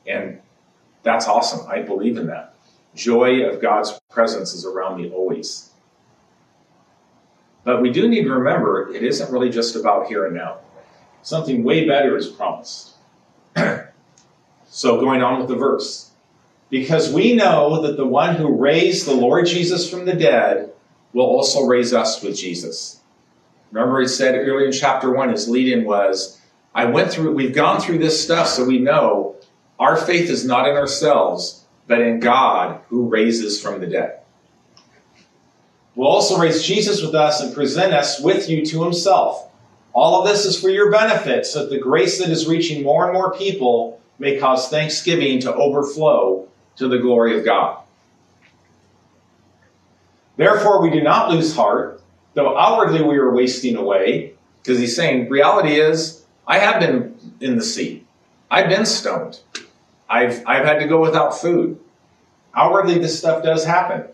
And 0.06 0.38
that's 1.02 1.26
awesome. 1.26 1.68
I 1.68 1.82
believe 1.82 2.16
in 2.16 2.28
that. 2.28 2.54
Joy 2.94 3.42
of 3.42 3.60
God's 3.60 3.98
presence 4.08 4.54
is 4.54 4.64
around 4.64 5.00
me 5.00 5.10
always. 5.10 5.70
But 7.64 7.82
we 7.82 7.90
do 7.90 8.08
need 8.08 8.22
to 8.22 8.30
remember 8.30 8.88
it 8.94 9.02
isn't 9.02 9.32
really 9.32 9.50
just 9.50 9.74
about 9.74 10.06
here 10.06 10.26
and 10.26 10.36
now. 10.36 10.58
Something 11.22 11.64
way 11.64 11.86
better 11.86 12.16
is 12.16 12.28
promised. 12.28 12.94
so, 14.68 15.00
going 15.00 15.22
on 15.22 15.40
with 15.40 15.48
the 15.48 15.56
verse. 15.56 16.12
Because 16.70 17.12
we 17.12 17.34
know 17.34 17.82
that 17.82 17.96
the 17.96 18.06
one 18.06 18.36
who 18.36 18.54
raised 18.54 19.06
the 19.06 19.14
Lord 19.14 19.46
Jesus 19.46 19.90
from 19.90 20.04
the 20.04 20.14
dead 20.14 20.72
will 21.12 21.26
also 21.26 21.64
raise 21.64 21.92
us 21.92 22.22
with 22.22 22.36
Jesus. 22.36 22.97
Remember, 23.70 24.00
he 24.00 24.08
said 24.08 24.34
earlier 24.34 24.66
in 24.66 24.72
chapter 24.72 25.12
1, 25.12 25.30
his 25.30 25.48
lead 25.48 25.72
in 25.72 25.84
was, 25.84 26.40
I 26.74 26.86
went 26.86 27.10
through, 27.10 27.34
we've 27.34 27.54
gone 27.54 27.80
through 27.80 27.98
this 27.98 28.22
stuff 28.22 28.46
so 28.46 28.64
we 28.64 28.78
know 28.78 29.36
our 29.78 29.96
faith 29.96 30.30
is 30.30 30.44
not 30.44 30.68
in 30.68 30.76
ourselves, 30.76 31.64
but 31.86 32.00
in 32.00 32.20
God 32.20 32.80
who 32.88 33.08
raises 33.08 33.60
from 33.60 33.80
the 33.80 33.86
dead. 33.86 34.20
Will 35.94 36.06
also 36.06 36.38
raise 36.38 36.62
Jesus 36.62 37.02
with 37.02 37.14
us 37.14 37.40
and 37.40 37.54
present 37.54 37.92
us 37.92 38.20
with 38.20 38.48
you 38.48 38.64
to 38.66 38.84
himself. 38.84 39.50
All 39.92 40.20
of 40.20 40.28
this 40.28 40.44
is 40.44 40.60
for 40.60 40.68
your 40.68 40.92
benefit, 40.92 41.44
so 41.44 41.60
that 41.60 41.70
the 41.70 41.80
grace 41.80 42.18
that 42.20 42.30
is 42.30 42.46
reaching 42.46 42.84
more 42.84 43.04
and 43.04 43.12
more 43.12 43.34
people 43.34 44.00
may 44.18 44.38
cause 44.38 44.68
thanksgiving 44.68 45.40
to 45.40 45.54
overflow 45.54 46.46
to 46.76 46.88
the 46.88 46.98
glory 46.98 47.36
of 47.36 47.44
God. 47.44 47.82
Therefore, 50.36 50.80
we 50.80 50.90
do 50.90 51.02
not 51.02 51.30
lose 51.30 51.56
heart, 51.56 52.00
though 52.38 52.56
outwardly 52.56 53.02
we 53.02 53.18
are 53.18 53.34
wasting 53.34 53.74
away, 53.74 54.32
because 54.62 54.78
he's 54.78 54.94
saying, 54.94 55.28
reality 55.28 55.80
is, 55.80 56.24
I 56.46 56.58
have 56.60 56.78
been 56.80 57.16
in 57.40 57.56
the 57.56 57.64
sea. 57.64 58.04
I've 58.48 58.68
been 58.68 58.86
stoned. 58.86 59.40
I've, 60.08 60.46
I've 60.46 60.64
had 60.64 60.78
to 60.78 60.86
go 60.86 61.00
without 61.00 61.36
food. 61.36 61.80
Outwardly, 62.54 62.98
this 62.98 63.18
stuff 63.18 63.42
does 63.42 63.64
happen. 63.64 64.04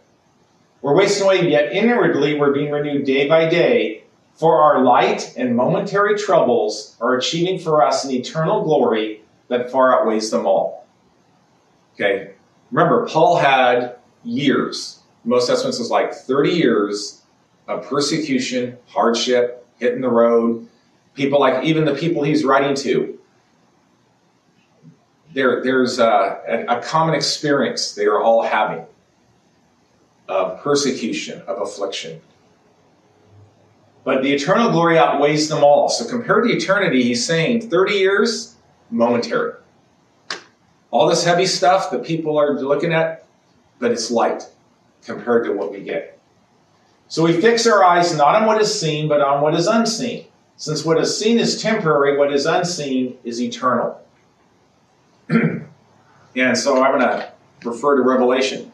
We're 0.81 0.97
wasting 0.97 1.27
away, 1.27 1.51
yet 1.51 1.73
inwardly, 1.73 2.39
we're 2.39 2.55
being 2.55 2.73
renewed 2.73 3.05
day 3.05 3.29
by 3.29 3.47
day. 3.47 4.05
For 4.37 4.63
our 4.63 4.83
light 4.83 5.35
and 5.37 5.55
momentary 5.55 6.19
troubles 6.19 6.97
are 7.03 7.19
achieving 7.19 7.59
for 7.59 7.85
us 7.87 8.07
an 8.07 8.11
eternal 8.11 8.65
glory 8.65 9.21
that 9.49 9.71
far 9.71 10.01
outweighs 10.01 10.31
them 10.31 10.47
all. 10.47 10.87
Okay, 11.95 12.33
remember, 12.73 13.07
Paul 13.07 13.37
had 13.37 13.97
years. 14.25 15.01
Most 15.25 15.51
estimates 15.51 15.79
is 15.79 15.91
like 15.91 16.15
30 16.15 16.51
years 16.51 17.21
of 17.67 17.87
persecution, 17.89 18.77
hardship, 18.87 19.67
hitting 19.79 20.01
the 20.01 20.09
road. 20.09 20.69
People 21.15 21.41
like 21.41 21.65
even 21.65 21.85
the 21.85 21.95
people 21.95 22.23
he's 22.23 22.45
writing 22.45 22.75
to, 22.77 23.19
there, 25.33 25.63
there's 25.63 25.99
a, 25.99 26.65
a, 26.69 26.81
common 26.81 27.15
experience 27.15 27.93
they 27.95 28.07
are 28.07 28.23
all 28.23 28.43
having 28.43 28.85
of 30.29 30.61
persecution, 30.63 31.43
of 31.43 31.61
affliction. 31.61 32.21
But 34.05 34.23
the 34.23 34.33
eternal 34.33 34.71
glory 34.71 34.99
outweighs 34.99 35.49
them 35.49 35.65
all. 35.65 35.89
So 35.89 36.09
compared 36.09 36.45
to 36.45 36.55
eternity, 36.55 37.03
he's 37.03 37.27
saying 37.27 37.69
30 37.69 37.95
years, 37.95 38.57
momentary. 38.91 39.55
All 40.91 41.09
this 41.09 41.25
heavy 41.25 41.47
stuff 41.47 41.91
that 41.91 42.05
people 42.05 42.39
are 42.39 42.55
looking 42.61 42.93
at, 42.93 43.27
but 43.81 43.91
it's 43.91 44.11
light 44.11 44.45
compared 45.05 45.45
to 45.47 45.53
what 45.53 45.73
we 45.73 45.81
get. 45.81 46.14
So 47.15 47.23
we 47.23 47.41
fix 47.41 47.65
our 47.69 47.85
eyes 47.85 48.13
not 48.17 48.35
on 48.35 48.45
what 48.45 48.61
is 48.61 48.81
seen, 48.81 49.07
but 49.07 49.21
on 49.21 49.41
what 49.41 49.55
is 49.55 49.69
unseen. 49.69 50.27
Since 50.57 50.85
what 50.85 50.99
is 50.99 51.17
seen 51.17 51.39
is 51.39 51.63
temporary, 51.63 52.19
what 52.19 52.33
is 52.33 52.45
unseen 52.45 53.17
is 53.23 53.41
eternal. 53.41 54.05
and 55.29 56.59
so 56.59 56.83
I'm 56.83 56.99
going 56.99 57.09
to 57.09 57.33
refer 57.65 57.95
to 57.95 58.03
Revelation. 58.03 58.73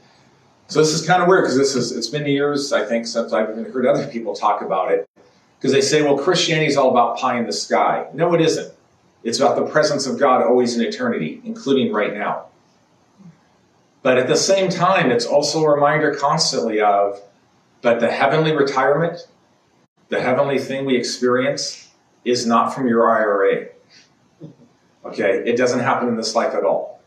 So 0.68 0.78
this 0.78 0.94
is 0.94 1.06
kind 1.06 1.20
of 1.20 1.28
weird 1.28 1.44
because 1.44 1.58
this 1.58 1.76
is 1.76 1.92
it's 1.92 2.08
been 2.08 2.24
years 2.24 2.72
I 2.72 2.82
think 2.86 3.06
since 3.06 3.30
I've 3.34 3.50
even 3.50 3.70
heard 3.70 3.84
other 3.84 4.06
people 4.06 4.34
talk 4.34 4.62
about 4.62 4.90
it 4.90 5.06
because 5.58 5.72
they 5.72 5.82
say, 5.82 6.00
well, 6.00 6.16
Christianity 6.16 6.68
is 6.68 6.78
all 6.78 6.90
about 6.90 7.18
pie 7.18 7.38
in 7.38 7.44
the 7.44 7.52
sky. 7.52 8.06
No, 8.14 8.32
it 8.32 8.40
isn't. 8.40 8.72
It's 9.22 9.38
about 9.38 9.56
the 9.56 9.70
presence 9.70 10.06
of 10.06 10.18
God 10.18 10.42
always 10.42 10.74
in 10.74 10.82
eternity, 10.82 11.42
including 11.44 11.92
right 11.92 12.14
now. 12.14 12.46
But 14.00 14.16
at 14.16 14.28
the 14.28 14.36
same 14.36 14.70
time, 14.70 15.10
it's 15.10 15.26
also 15.26 15.62
a 15.62 15.74
reminder 15.74 16.14
constantly 16.14 16.80
of, 16.80 17.20
but 17.82 18.00
the 18.00 18.10
heavenly 18.10 18.54
retirement, 18.54 19.26
the 20.08 20.20
heavenly 20.20 20.58
thing 20.58 20.84
we 20.84 20.96
experience, 20.96 21.90
is 22.24 22.46
not 22.46 22.74
from 22.74 22.86
your 22.86 23.10
IRA. 23.10 23.68
Okay, 25.04 25.42
it 25.46 25.56
doesn't 25.56 25.80
happen 25.80 26.08
in 26.08 26.16
this 26.16 26.34
life 26.34 26.54
at 26.54 26.64
all. 26.64 27.00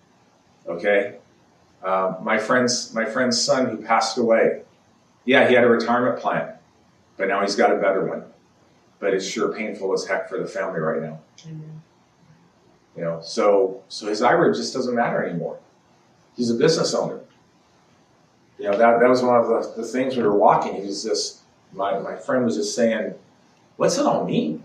Okay, 0.68 1.18
uh, 1.84 2.16
my 2.22 2.38
friend's 2.38 2.94
my 2.94 3.06
friend's 3.06 3.40
son 3.40 3.70
who 3.70 3.78
passed 3.78 4.18
away. 4.18 4.64
Yeah, 5.26 5.48
he 5.48 5.54
had 5.54 5.64
a 5.64 5.70
retirement 5.70 6.20
plan, 6.20 6.54
but 7.18 7.28
now 7.28 7.42
he's 7.42 7.56
got 7.56 7.72
a 7.72 7.78
better 7.78 8.06
one. 8.06 8.24
But 9.00 9.14
it's 9.14 9.28
sure 9.28 9.54
painful 9.54 9.94
as 9.94 10.06
heck 10.06 10.30
for 10.30 10.40
the 10.40 10.48
family 10.48 10.80
right 10.80 11.02
now. 11.02 11.20
Amen. 11.46 11.82
You 12.96 13.04
know, 13.04 13.22
so 13.22 13.84
so 13.90 14.08
his 14.08 14.22
IRA 14.22 14.54
just 14.56 14.74
doesn't 14.74 14.96
matter 14.96 15.24
anymore. 15.24 15.60
He's 16.36 16.50
a 16.50 16.56
business 16.56 16.94
owner. 16.94 17.20
You 18.60 18.72
know, 18.72 18.78
that, 18.78 19.00
that 19.00 19.10
was 19.10 19.22
one 19.22 19.36
of 19.36 19.48
the, 19.48 19.82
the 19.82 19.88
things 19.88 20.16
we 20.16 20.24
were 20.24 20.38
walking. 20.38 20.76
He 20.76 20.82
was 20.86 21.04
just 21.04 21.42
my, 21.74 21.98
my 22.00 22.16
friend 22.16 22.46
was 22.46 22.56
just 22.56 22.76
saying, 22.76 23.14
What's 23.78 23.98
it 23.98 24.06
all 24.06 24.26
mean? 24.26 24.64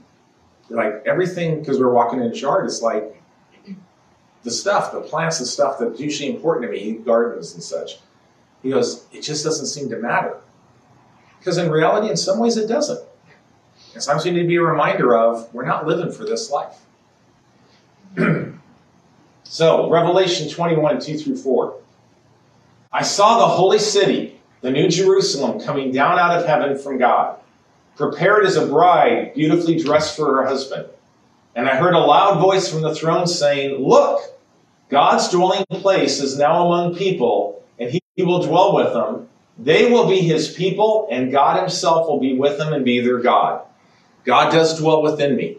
Like 0.68 1.02
everything, 1.07 1.61
because 1.61 1.78
we 1.78 1.85
we're 1.85 1.92
walking 1.92 2.21
in 2.21 2.30
a 2.30 2.35
yard, 2.35 2.66
it's 2.66 2.83
like 2.83 3.23
the 4.42 4.50
stuff, 4.50 4.92
the 4.92 5.00
plants, 5.00 5.38
the 5.38 5.47
stuff 5.47 5.78
that's 5.78 5.99
usually 5.99 6.35
important 6.35 6.66
to 6.66 6.73
me, 6.73 6.92
gardens 6.92 7.54
and 7.54 7.62
such. 7.62 7.99
He 8.62 8.71
goes, 8.71 9.07
it 9.12 9.23
just 9.23 9.45
doesn't 9.45 9.66
seem 9.66 9.88
to 9.90 9.97
matter. 9.97 10.37
Because 11.38 11.59
in 11.59 11.71
reality, 11.71 12.11
in 12.11 12.16
some 12.16 12.38
ways, 12.38 12.57
it 12.57 12.66
doesn't. 12.66 13.00
And 13.95 14.02
sometimes 14.02 14.25
we 14.25 14.33
need 14.33 14.42
to 14.42 14.49
be 14.49 14.57
a 14.57 14.62
reminder 14.62 15.16
of 15.16 15.52
we're 15.54 15.64
not 15.64 15.87
living 15.87 16.12
for 16.12 16.25
this 16.25 16.50
life. 16.50 16.76
so, 19.45 19.88
Revelation 19.88 20.50
21 20.50 21.00
2 21.00 21.18
through 21.18 21.37
4. 21.37 21.80
I 22.92 23.02
saw 23.02 23.38
the 23.38 23.47
holy 23.47 23.78
city, 23.78 24.40
the 24.62 24.71
new 24.71 24.88
Jerusalem, 24.88 25.61
coming 25.61 25.92
down 25.92 26.18
out 26.18 26.38
of 26.38 26.47
heaven 26.47 26.78
from 26.78 26.99
God, 26.99 27.38
prepared 27.97 28.47
as 28.47 28.57
a 28.57 28.66
bride, 28.66 29.35
beautifully 29.35 29.78
dressed 29.83 30.16
for 30.16 30.37
her 30.37 30.47
husband. 30.47 30.88
And 31.54 31.68
I 31.68 31.76
heard 31.76 31.95
a 31.95 31.99
loud 31.99 32.40
voice 32.40 32.68
from 32.71 32.83
the 32.83 32.95
throne 32.95 33.26
saying, 33.26 33.85
Look, 33.85 34.21
God's 34.88 35.28
dwelling 35.28 35.64
place 35.71 36.21
is 36.21 36.38
now 36.38 36.66
among 36.66 36.97
people, 36.97 37.62
and 37.78 37.90
he, 37.90 38.00
will 38.25 38.42
dwell 38.42 38.75
with 38.75 38.92
them. 38.92 39.28
They 39.59 39.90
will 39.90 40.09
be 40.09 40.21
his 40.21 40.49
people, 40.52 41.09
and 41.11 41.30
God 41.30 41.61
himself 41.61 42.09
will 42.09 42.21
be 42.21 42.37
with 42.37 42.59
them 42.59 42.73
and 42.73 42.85
be 42.85 43.00
their 43.00 43.18
God. 43.18 43.62
God 44.25 44.50
does 44.50 44.78
dwell 44.78 45.02
within 45.02 45.37
me. 45.37 45.59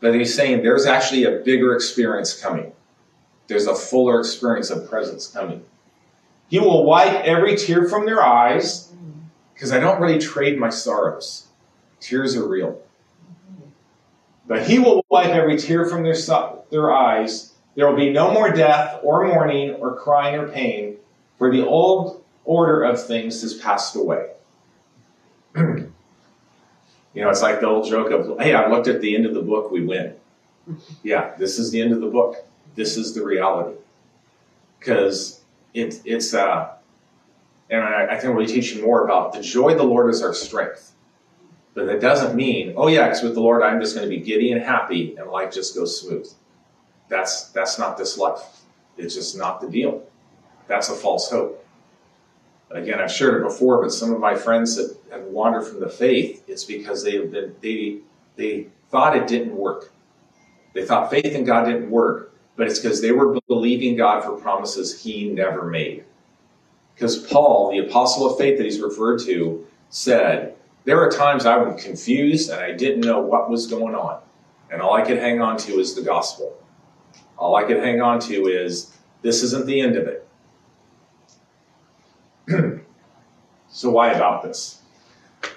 But 0.00 0.14
he's 0.14 0.34
saying 0.34 0.62
there's 0.62 0.86
actually 0.86 1.24
a 1.24 1.42
bigger 1.44 1.74
experience 1.74 2.40
coming. 2.40 2.72
There's 3.46 3.66
a 3.66 3.74
fuller 3.74 4.18
experience 4.20 4.70
of 4.70 4.88
presence 4.88 5.26
coming. 5.26 5.64
He 6.52 6.58
will 6.58 6.84
wipe 6.84 7.24
every 7.24 7.56
tear 7.56 7.88
from 7.88 8.04
their 8.04 8.22
eyes, 8.22 8.88
mm-hmm. 8.88 9.20
because 9.54 9.72
I 9.72 9.80
don't 9.80 10.02
really 10.02 10.18
trade 10.18 10.58
my 10.58 10.68
sorrows. 10.68 11.46
Tears 11.98 12.36
are 12.36 12.46
real. 12.46 12.72
Mm-hmm. 12.72 13.68
But 14.46 14.66
he 14.68 14.78
will 14.78 15.02
wipe 15.08 15.30
every 15.30 15.56
tear 15.56 15.86
from 15.86 16.02
their, 16.02 16.14
their 16.70 16.92
eyes. 16.92 17.54
There 17.74 17.88
will 17.88 17.96
be 17.96 18.12
no 18.12 18.34
more 18.34 18.52
death 18.52 19.00
or 19.02 19.26
mourning 19.26 19.76
or 19.76 19.96
crying 19.96 20.38
or 20.38 20.46
pain, 20.46 20.98
for 21.38 21.50
the 21.50 21.66
old 21.66 22.22
order 22.44 22.82
of 22.82 23.02
things 23.02 23.40
has 23.40 23.54
passed 23.54 23.96
away. 23.96 24.32
You 27.14 27.20
know, 27.20 27.28
it's 27.28 27.42
like 27.42 27.60
the 27.60 27.66
old 27.66 27.86
joke 27.86 28.10
of, 28.10 28.40
hey, 28.40 28.54
I 28.54 28.70
looked 28.70 28.88
at 28.88 29.02
the 29.02 29.14
end 29.14 29.26
of 29.26 29.34
the 29.34 29.42
book, 29.42 29.70
we 29.70 29.84
win. 29.84 30.14
Yeah, 31.02 31.34
this 31.36 31.58
is 31.58 31.70
the 31.70 31.82
end 31.82 31.92
of 31.92 32.00
the 32.00 32.06
book. 32.06 32.36
This 32.74 32.96
is 32.96 33.14
the 33.14 33.22
reality. 33.22 33.76
Because 34.78 35.41
it, 35.74 36.00
it's, 36.04 36.34
uh, 36.34 36.74
and 37.70 37.82
I, 37.82 38.06
I 38.06 38.18
think 38.18 38.34
we'll 38.34 38.46
be 38.46 38.52
teaching 38.52 38.82
more 38.82 39.04
about 39.04 39.32
the 39.32 39.40
joy 39.40 39.70
of 39.70 39.78
the 39.78 39.84
Lord 39.84 40.10
is 40.10 40.22
our 40.22 40.34
strength. 40.34 40.92
But 41.74 41.86
that 41.86 42.00
doesn't 42.00 42.36
mean, 42.36 42.74
oh 42.76 42.88
yeah, 42.88 43.08
because 43.08 43.22
with 43.22 43.34
the 43.34 43.40
Lord 43.40 43.62
I'm 43.62 43.80
just 43.80 43.94
going 43.94 44.08
to 44.08 44.14
be 44.14 44.22
giddy 44.22 44.52
and 44.52 44.62
happy 44.62 45.16
and 45.16 45.30
life 45.30 45.52
just 45.52 45.74
goes 45.74 46.00
smooth. 46.00 46.30
That's 47.08 47.48
that's 47.48 47.78
not 47.78 47.96
this 47.96 48.18
life. 48.18 48.40
It's 48.98 49.14
just 49.14 49.36
not 49.36 49.60
the 49.60 49.68
deal. 49.68 50.02
That's 50.66 50.90
a 50.90 50.94
false 50.94 51.30
hope. 51.30 51.64
Again, 52.70 53.00
I've 53.00 53.12
shared 53.12 53.40
it 53.40 53.44
before, 53.44 53.82
but 53.82 53.92
some 53.92 54.12
of 54.12 54.20
my 54.20 54.34
friends 54.34 54.76
that 54.76 54.96
have 55.10 55.24
wandered 55.24 55.64
from 55.66 55.80
the 55.80 55.88
faith, 55.88 56.42
it's 56.46 56.64
because 56.64 57.04
they 57.04 57.16
have 57.16 57.30
been 57.30 57.54
they 57.60 57.98
they 58.36 58.68
thought 58.90 59.16
it 59.16 59.26
didn't 59.26 59.56
work. 59.56 59.92
They 60.74 60.84
thought 60.84 61.10
faith 61.10 61.26
in 61.26 61.44
God 61.44 61.64
didn't 61.64 61.90
work, 61.90 62.34
but 62.56 62.66
it's 62.66 62.78
because 62.78 63.00
they 63.00 63.12
were 63.12 63.38
believing 63.48 63.96
God 63.96 64.24
for 64.24 64.32
promises 64.32 65.02
He 65.02 65.28
never 65.28 65.64
made. 65.64 66.04
Because 66.94 67.18
Paul, 67.26 67.70
the 67.70 67.78
apostle 67.78 68.30
of 68.30 68.38
faith 68.38 68.58
that 68.58 68.64
he's 68.64 68.80
referred 68.80 69.20
to, 69.20 69.66
said, 69.90 70.54
There 70.84 71.00
are 71.00 71.10
times 71.10 71.46
I 71.46 71.56
was 71.56 71.82
confused 71.82 72.50
and 72.50 72.60
I 72.60 72.72
didn't 72.72 73.00
know 73.00 73.20
what 73.20 73.50
was 73.50 73.66
going 73.66 73.94
on. 73.94 74.20
And 74.70 74.80
all 74.80 74.94
I 74.94 75.02
could 75.02 75.18
hang 75.18 75.40
on 75.40 75.56
to 75.58 75.80
is 75.80 75.94
the 75.94 76.02
gospel. 76.02 76.56
All 77.36 77.56
I 77.56 77.64
could 77.64 77.78
hang 77.78 78.00
on 78.00 78.20
to 78.20 78.46
is 78.46 78.96
this 79.22 79.42
isn't 79.42 79.66
the 79.66 79.80
end 79.80 79.96
of 79.96 80.06
it. 80.06 80.28
so, 83.68 83.90
why 83.90 84.12
about 84.12 84.42
this? 84.42 84.80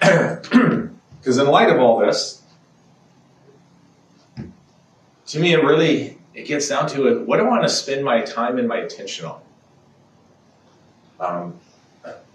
Because 1.26 1.40
in 1.40 1.48
light 1.48 1.72
of 1.72 1.80
all 1.80 1.98
this, 1.98 2.44
to 5.26 5.40
me, 5.40 5.54
it 5.54 5.64
really 5.64 6.20
it 6.36 6.46
gets 6.46 6.68
down 6.68 6.88
to 6.90 7.08
it. 7.08 7.26
What 7.26 7.38
do 7.38 7.46
I 7.46 7.48
want 7.48 7.64
to 7.64 7.70
spend 7.70 8.04
my 8.04 8.22
time 8.22 8.60
and 8.60 8.68
my 8.68 8.78
attention 8.78 9.26
on? 9.26 9.42
Um, 11.20 11.60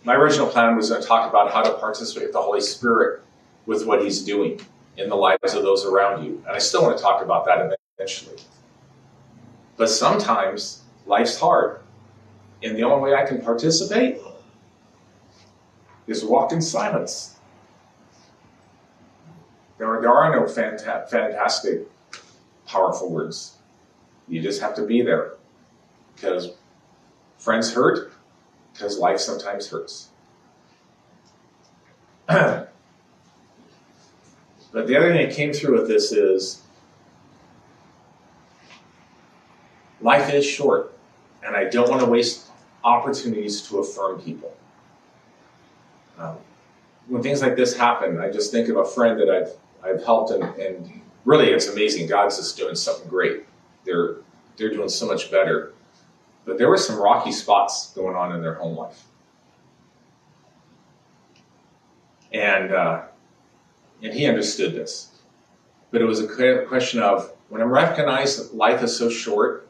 my 0.05 0.15
original 0.15 0.47
plan 0.47 0.75
was 0.75 0.89
to 0.89 1.01
talk 1.03 1.29
about 1.29 1.53
how 1.53 1.63
to 1.63 1.75
participate 1.75 2.25
with 2.25 2.33
the 2.33 2.41
Holy 2.41 2.63
Spirit 2.63 3.23
with 3.67 3.87
what 3.87 4.03
He's 4.03 4.23
doing 4.23 4.59
in 4.97 5.11
the 5.11 5.15
lives 5.15 5.55
of 5.55 5.63
those 5.63 5.85
around 5.85 6.25
you, 6.25 6.43
and 6.47 6.57
I 6.57 6.59
still 6.59 6.83
want 6.83 6.97
to 6.97 7.03
talk 7.03 7.23
about 7.23 7.45
that 7.45 7.77
eventually. 7.99 8.37
But 9.77 9.91
sometimes 9.91 10.83
life's 11.07 11.39
hard, 11.39 11.81
and 12.63 12.77
the 12.77 12.83
only 12.83 13.11
way 13.11 13.17
I 13.17 13.27
can 13.27 13.41
participate 13.43 14.19
is 16.07 16.25
walk 16.25 16.53
in 16.53 16.63
silence. 16.63 17.37
There 19.79 19.89
are, 19.89 20.01
there 20.01 20.13
are 20.13 20.35
no 20.35 20.43
fanta- 20.45 21.09
fantastic, 21.09 21.87
powerful 22.67 23.11
words. 23.11 23.60
You 24.31 24.41
just 24.41 24.63
have 24.63 24.75
to 24.77 24.87
be 24.87 25.03
there 25.03 25.35
because 26.15 26.53
friends 27.37 27.75
hurt, 27.75 28.13
because 28.73 28.97
life 28.97 29.19
sometimes 29.19 29.69
hurts. 29.69 30.11
but 32.29 32.71
the 34.73 34.97
other 34.97 35.13
thing 35.13 35.27
that 35.27 35.35
came 35.35 35.53
through 35.53 35.81
with 35.81 35.89
this 35.89 36.13
is 36.13 36.63
life 40.01 40.33
is 40.33 40.47
short, 40.47 40.97
and 41.45 41.57
I 41.57 41.65
don't 41.65 41.91
want 41.91 42.01
to 42.01 42.07
waste 42.07 42.47
opportunities 42.85 43.63
to 43.63 43.81
affirm 43.81 44.21
people. 44.21 44.55
Um, 46.19 46.37
when 47.09 47.21
things 47.21 47.43
like 47.43 47.57
this 47.57 47.77
happen, 47.77 48.21
I 48.21 48.31
just 48.31 48.53
think 48.53 48.69
of 48.69 48.77
a 48.77 48.85
friend 48.85 49.19
that 49.19 49.29
I've 49.29 49.53
I've 49.83 50.05
helped, 50.05 50.31
and, 50.31 50.45
and 50.57 51.01
really, 51.25 51.51
it's 51.51 51.67
amazing. 51.67 52.07
God's 52.07 52.37
just 52.37 52.57
doing 52.57 52.77
something 52.77 53.09
great. 53.09 53.45
They're 53.85 54.17
they're 54.57 54.71
doing 54.71 54.89
so 54.89 55.07
much 55.07 55.31
better 55.31 55.73
but 56.45 56.59
there 56.59 56.69
were 56.69 56.79
some 56.79 56.97
rocky 56.97 57.33
spots 57.33 57.93
going 57.95 58.17
on 58.17 58.35
in 58.35 58.43
their 58.43 58.55
home 58.55 58.77
life. 58.77 59.05
And, 62.33 62.73
uh, 62.73 63.03
and 64.03 64.13
he 64.13 64.27
understood 64.27 64.75
this. 64.75 65.21
But 65.91 66.01
it 66.01 66.07
was 66.07 66.21
a 66.21 66.65
question 66.67 67.01
of 67.01 67.33
when 67.49 67.61
I 67.61 67.65
recognize 67.65 68.53
life 68.53 68.83
is 68.83 68.97
so 68.97 69.11
short, 69.11 69.69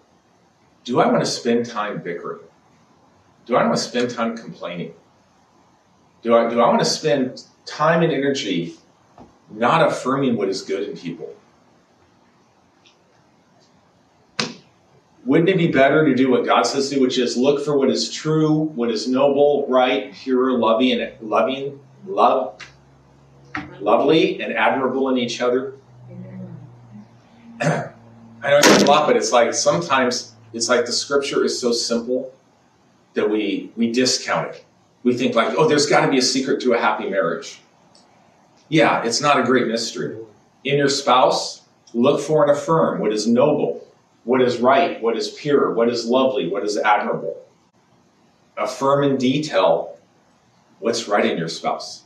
do 0.84 1.00
I 1.00 1.06
want 1.06 1.20
to 1.20 1.26
spend 1.26 1.66
time 1.66 2.00
bickering? 2.00 2.40
Do 3.46 3.56
I 3.56 3.62
want 3.64 3.76
to 3.76 3.82
spend 3.82 4.10
time 4.10 4.36
complaining? 4.36 4.94
Do 6.22 6.36
I, 6.36 6.48
do 6.48 6.60
I 6.60 6.68
want 6.68 6.80
to 6.80 6.84
spend 6.84 7.44
time 7.64 8.02
and 8.02 8.12
energy 8.12 8.74
not 9.50 9.86
affirming 9.86 10.36
what 10.36 10.48
is 10.48 10.62
good 10.62 10.88
in 10.88 10.96
people? 10.96 11.34
Wouldn't 15.30 15.48
it 15.48 15.58
be 15.58 15.68
better 15.68 16.04
to 16.04 16.12
do 16.12 16.28
what 16.28 16.44
God 16.44 16.62
says 16.62 16.88
to 16.88 16.96
do, 16.96 17.02
which 17.02 17.16
is 17.16 17.36
look 17.36 17.64
for 17.64 17.78
what 17.78 17.88
is 17.88 18.10
true, 18.10 18.50
what 18.50 18.90
is 18.90 19.06
noble, 19.06 19.64
right, 19.68 20.12
pure, 20.12 20.58
loving, 20.58 21.00
and 21.00 21.12
loving, 21.20 21.78
love, 22.04 22.60
lovely, 23.78 24.42
and 24.42 24.52
admirable 24.52 25.08
in 25.08 25.18
each 25.18 25.40
other? 25.40 25.74
I 27.60 27.92
know 28.42 28.58
it's 28.58 28.82
a 28.82 28.86
lot, 28.86 29.06
but 29.06 29.16
it's 29.16 29.30
like 29.30 29.54
sometimes 29.54 30.34
it's 30.52 30.68
like 30.68 30.84
the 30.84 30.90
scripture 30.90 31.44
is 31.44 31.60
so 31.60 31.70
simple 31.70 32.34
that 33.14 33.30
we 33.30 33.70
we 33.76 33.92
discount 33.92 34.56
it. 34.56 34.64
We 35.04 35.16
think 35.16 35.36
like, 35.36 35.56
oh, 35.56 35.68
there's 35.68 35.86
got 35.86 36.04
to 36.04 36.10
be 36.10 36.18
a 36.18 36.22
secret 36.22 36.60
to 36.62 36.72
a 36.72 36.80
happy 36.80 37.08
marriage. 37.08 37.60
Yeah, 38.68 39.04
it's 39.04 39.20
not 39.20 39.38
a 39.38 39.44
great 39.44 39.68
mystery. 39.68 40.18
In 40.64 40.76
your 40.76 40.88
spouse, 40.88 41.62
look 41.94 42.20
for 42.20 42.42
and 42.42 42.50
affirm 42.50 42.98
what 42.98 43.12
is 43.12 43.28
noble, 43.28 43.79
what 44.24 44.40
is 44.42 44.58
right, 44.58 45.00
what 45.00 45.16
is 45.16 45.30
pure, 45.30 45.72
what 45.72 45.88
is 45.88 46.06
lovely, 46.06 46.48
what 46.48 46.64
is 46.64 46.76
admirable. 46.76 47.42
Affirm 48.56 49.04
in 49.04 49.16
detail 49.16 49.98
what's 50.78 51.08
right 51.08 51.24
in 51.24 51.38
your 51.38 51.48
spouse. 51.48 52.04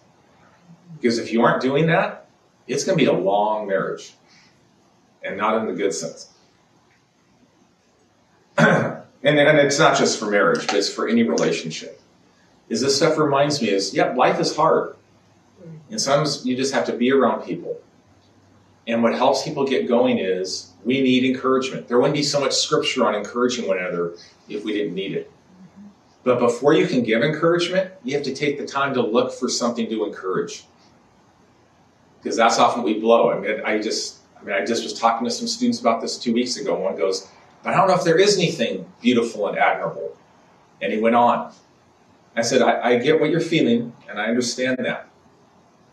Because 0.97 1.19
if 1.19 1.33
you 1.33 1.43
aren't 1.43 1.63
doing 1.63 1.87
that, 1.87 2.29
it's 2.67 2.85
going 2.85 2.99
to 2.99 3.05
be 3.05 3.11
a 3.11 3.13
long 3.13 3.67
marriage 3.67 4.15
and 5.23 5.37
not 5.37 5.59
in 5.59 5.67
the 5.67 5.73
good 5.73 5.93
sense. 5.93 6.31
and, 8.59 9.05
and 9.23 9.59
it's 9.59 9.79
not 9.79 9.97
just 9.97 10.19
for 10.19 10.27
marriage, 10.27 10.67
but 10.67 10.77
it's 10.77 10.93
for 10.93 11.09
any 11.09 11.23
relationship. 11.23 12.01
Is 12.69 12.81
this 12.81 12.97
stuff 12.97 13.19
reminds 13.19 13.61
me 13.61 13.71
is, 13.71 13.93
yep, 13.95 14.17
life 14.17 14.39
is 14.41 14.55
hard. 14.57 14.97
And 15.91 16.01
sometimes 16.01 16.47
you 16.47 16.57
just 16.57 16.73
have 16.73 16.87
to 16.87 16.93
be 16.93 17.13
around 17.13 17.43
people. 17.43 17.81
And 18.87 19.03
what 19.03 19.15
helps 19.15 19.43
people 19.43 19.67
get 19.67 19.89
going 19.89 20.19
is 20.19 20.73
we 20.85 21.01
need 21.01 21.25
encouragement. 21.25 21.89
There 21.89 21.99
wouldn't 21.99 22.15
be 22.15 22.23
so 22.23 22.41
much 22.41 22.53
scripture 22.53 23.07
on 23.07 23.15
encouraging 23.15 23.67
one 23.67 23.79
another 23.79 24.15
if 24.49 24.65
we 24.65 24.73
didn't 24.73 24.95
need 24.95 25.13
it. 25.13 25.31
But 26.23 26.39
before 26.39 26.75
you 26.75 26.87
can 26.87 27.03
give 27.03 27.23
encouragement, 27.23 27.93
you 28.03 28.15
have 28.15 28.25
to 28.25 28.35
take 28.35 28.59
the 28.59 28.67
time 28.67 28.95
to 28.95 29.03
look 29.03 29.33
for 29.33 29.49
something 29.49 29.89
to 29.89 30.05
encourage. 30.05 30.65
Because 32.23 32.37
that's 32.37 32.59
often 32.59 32.83
we 32.83 32.99
blow. 32.99 33.31
I 33.31 33.39
mean, 33.39 33.61
I 33.65 33.79
just, 33.79 34.19
I 34.39 34.45
mean, 34.45 34.55
I 34.55 34.65
just 34.65 34.83
was 34.83 34.99
talking 34.99 35.27
to 35.27 35.31
some 35.31 35.47
students 35.47 35.81
about 35.81 36.01
this 36.01 36.19
two 36.19 36.33
weeks 36.33 36.57
ago. 36.57 36.75
One 36.79 36.97
goes, 36.97 37.29
"But 37.63 37.75
I 37.75 37.77
don't 37.77 37.89
know 37.89 37.95
if 37.95 38.05
there 38.05 38.19
is 38.19 38.39
anything 38.39 38.91
beautiful 39.03 39.47
and 39.49 39.59
admirable." 39.59 40.17
And 40.81 40.93
he 40.93 40.99
went 40.99 41.15
on. 41.15 41.53
I 42.37 42.43
said, 42.43 42.63
I, 42.63 42.93
I 42.93 42.99
get 42.99 43.21
what 43.21 43.31
you're 43.31 43.41
feeling, 43.41 43.93
and 44.09 44.19
I 44.19 44.27
understand 44.27 44.79
that. 44.79 45.09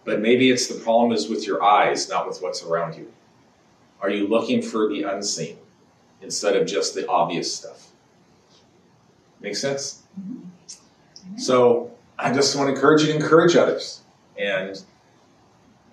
But 0.03 0.19
maybe 0.19 0.49
it's 0.49 0.67
the 0.67 0.79
problem 0.79 1.11
is 1.11 1.29
with 1.29 1.45
your 1.45 1.63
eyes, 1.63 2.09
not 2.09 2.27
with 2.27 2.41
what's 2.41 2.63
around 2.63 2.95
you. 2.95 3.11
Are 4.01 4.09
you 4.09 4.27
looking 4.27 4.61
for 4.61 4.89
the 4.89 5.03
unseen 5.03 5.57
instead 6.21 6.55
of 6.55 6.67
just 6.67 6.95
the 6.95 7.07
obvious 7.07 7.55
stuff? 7.55 7.89
Make 9.39 9.55
sense? 9.55 10.03
Mm-hmm. 10.19 11.37
So 11.37 11.91
I 12.17 12.33
just 12.33 12.55
want 12.55 12.67
to 12.69 12.73
encourage 12.73 13.01
you 13.01 13.07
to 13.07 13.15
encourage 13.15 13.55
others. 13.55 14.01
And 14.37 14.81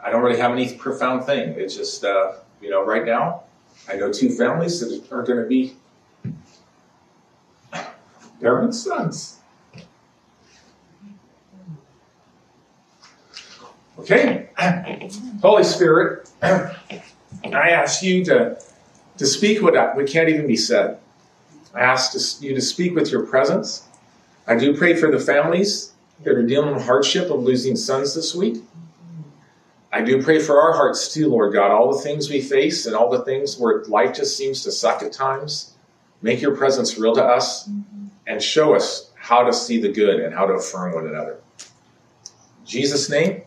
I 0.03 0.11
don't 0.11 0.23
really 0.23 0.39
have 0.39 0.53
any 0.53 0.75
profound 0.75 1.25
thing. 1.25 1.51
It's 1.51 1.77
just, 1.77 2.05
uh, 2.05 2.33
you 2.61 2.71
know, 2.71 2.85
right 2.85 3.05
now, 3.05 3.43
I 3.89 3.97
know 3.97 4.13
two 4.13 4.31
families 4.31 4.81
that 4.81 5.13
are 5.13 5.23
going 5.23 5.43
to 5.43 5.47
be 5.47 5.77
parents' 8.41 8.85
sons. 8.85 9.38
Okay? 13.99 14.49
Holy 15.43 15.65
Spirit. 15.65 16.31
I 16.43 17.71
ask 17.71 18.03
you 18.03 18.25
to, 18.27 18.61
to 19.17 19.27
speak 19.27 19.63
what, 19.63 19.75
what 19.97 20.07
can't 20.07 20.29
even 20.29 20.47
be 20.47 20.57
said. 20.57 20.99
I 21.75 21.81
ask 21.81 22.13
to, 22.13 22.47
you 22.47 22.55
to 22.55 22.61
speak 22.61 22.95
with 22.95 23.11
your 23.11 23.27
presence. 23.27 23.87
I 24.47 24.57
do 24.57 24.77
pray 24.77 24.95
for 24.95 25.11
the 25.11 25.19
families 25.19 25.93
that 26.25 26.35
are 26.35 26.47
dealing 26.47 26.75
with 26.75 26.85
hardship 26.85 27.31
of 27.31 27.43
losing 27.43 27.77
sons 27.77 28.15
this 28.15 28.35
week. 28.35 28.63
I 29.93 30.03
do 30.03 30.23
pray 30.23 30.39
for 30.39 30.61
our 30.61 30.73
hearts 30.73 31.13
too, 31.13 31.29
Lord 31.29 31.53
God, 31.53 31.71
all 31.71 31.93
the 31.93 32.03
things 32.03 32.29
we 32.29 32.41
face 32.41 32.87
and 32.87 32.95
all 32.95 33.11
the 33.11 33.25
things 33.25 33.59
where 33.59 33.85
life 33.85 34.17
just 34.17 34.37
seems 34.37 34.63
to 34.65 34.73
suck 34.73 35.03
at 35.03 35.13
times. 35.13 35.75
Make 36.21 36.41
your 36.41 36.57
presence 36.57 36.99
real 36.99 37.15
to 37.15 37.25
us 37.25 37.69
and 38.27 38.43
show 38.43 38.75
us 38.75 39.11
how 39.15 39.45
to 39.45 39.53
see 39.53 39.81
the 39.81 39.91
good 39.91 40.21
and 40.21 40.35
how 40.35 40.47
to 40.47 40.55
affirm 40.55 40.95
one 40.95 41.07
another. 41.07 41.41
In 42.61 42.67
Jesus' 42.67 43.09
name, 43.09 43.43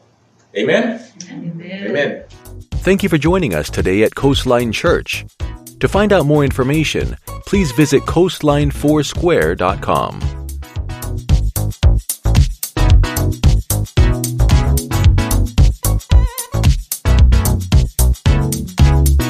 Amen? 0.58 1.00
Amen. 1.30 1.88
Amen. 1.88 2.24
Thank 2.82 3.04
you 3.04 3.10
for 3.10 3.18
joining 3.18 3.54
us 3.54 3.70
today 3.70 4.04
at 4.04 4.16
Coastline 4.16 4.72
Church. 4.72 5.26
To 5.80 5.88
find 5.88 6.12
out 6.14 6.26
more 6.26 6.44
information, 6.44 7.16
please 7.46 7.72
visit 7.72 8.02
coastline4square.com. 8.04 10.41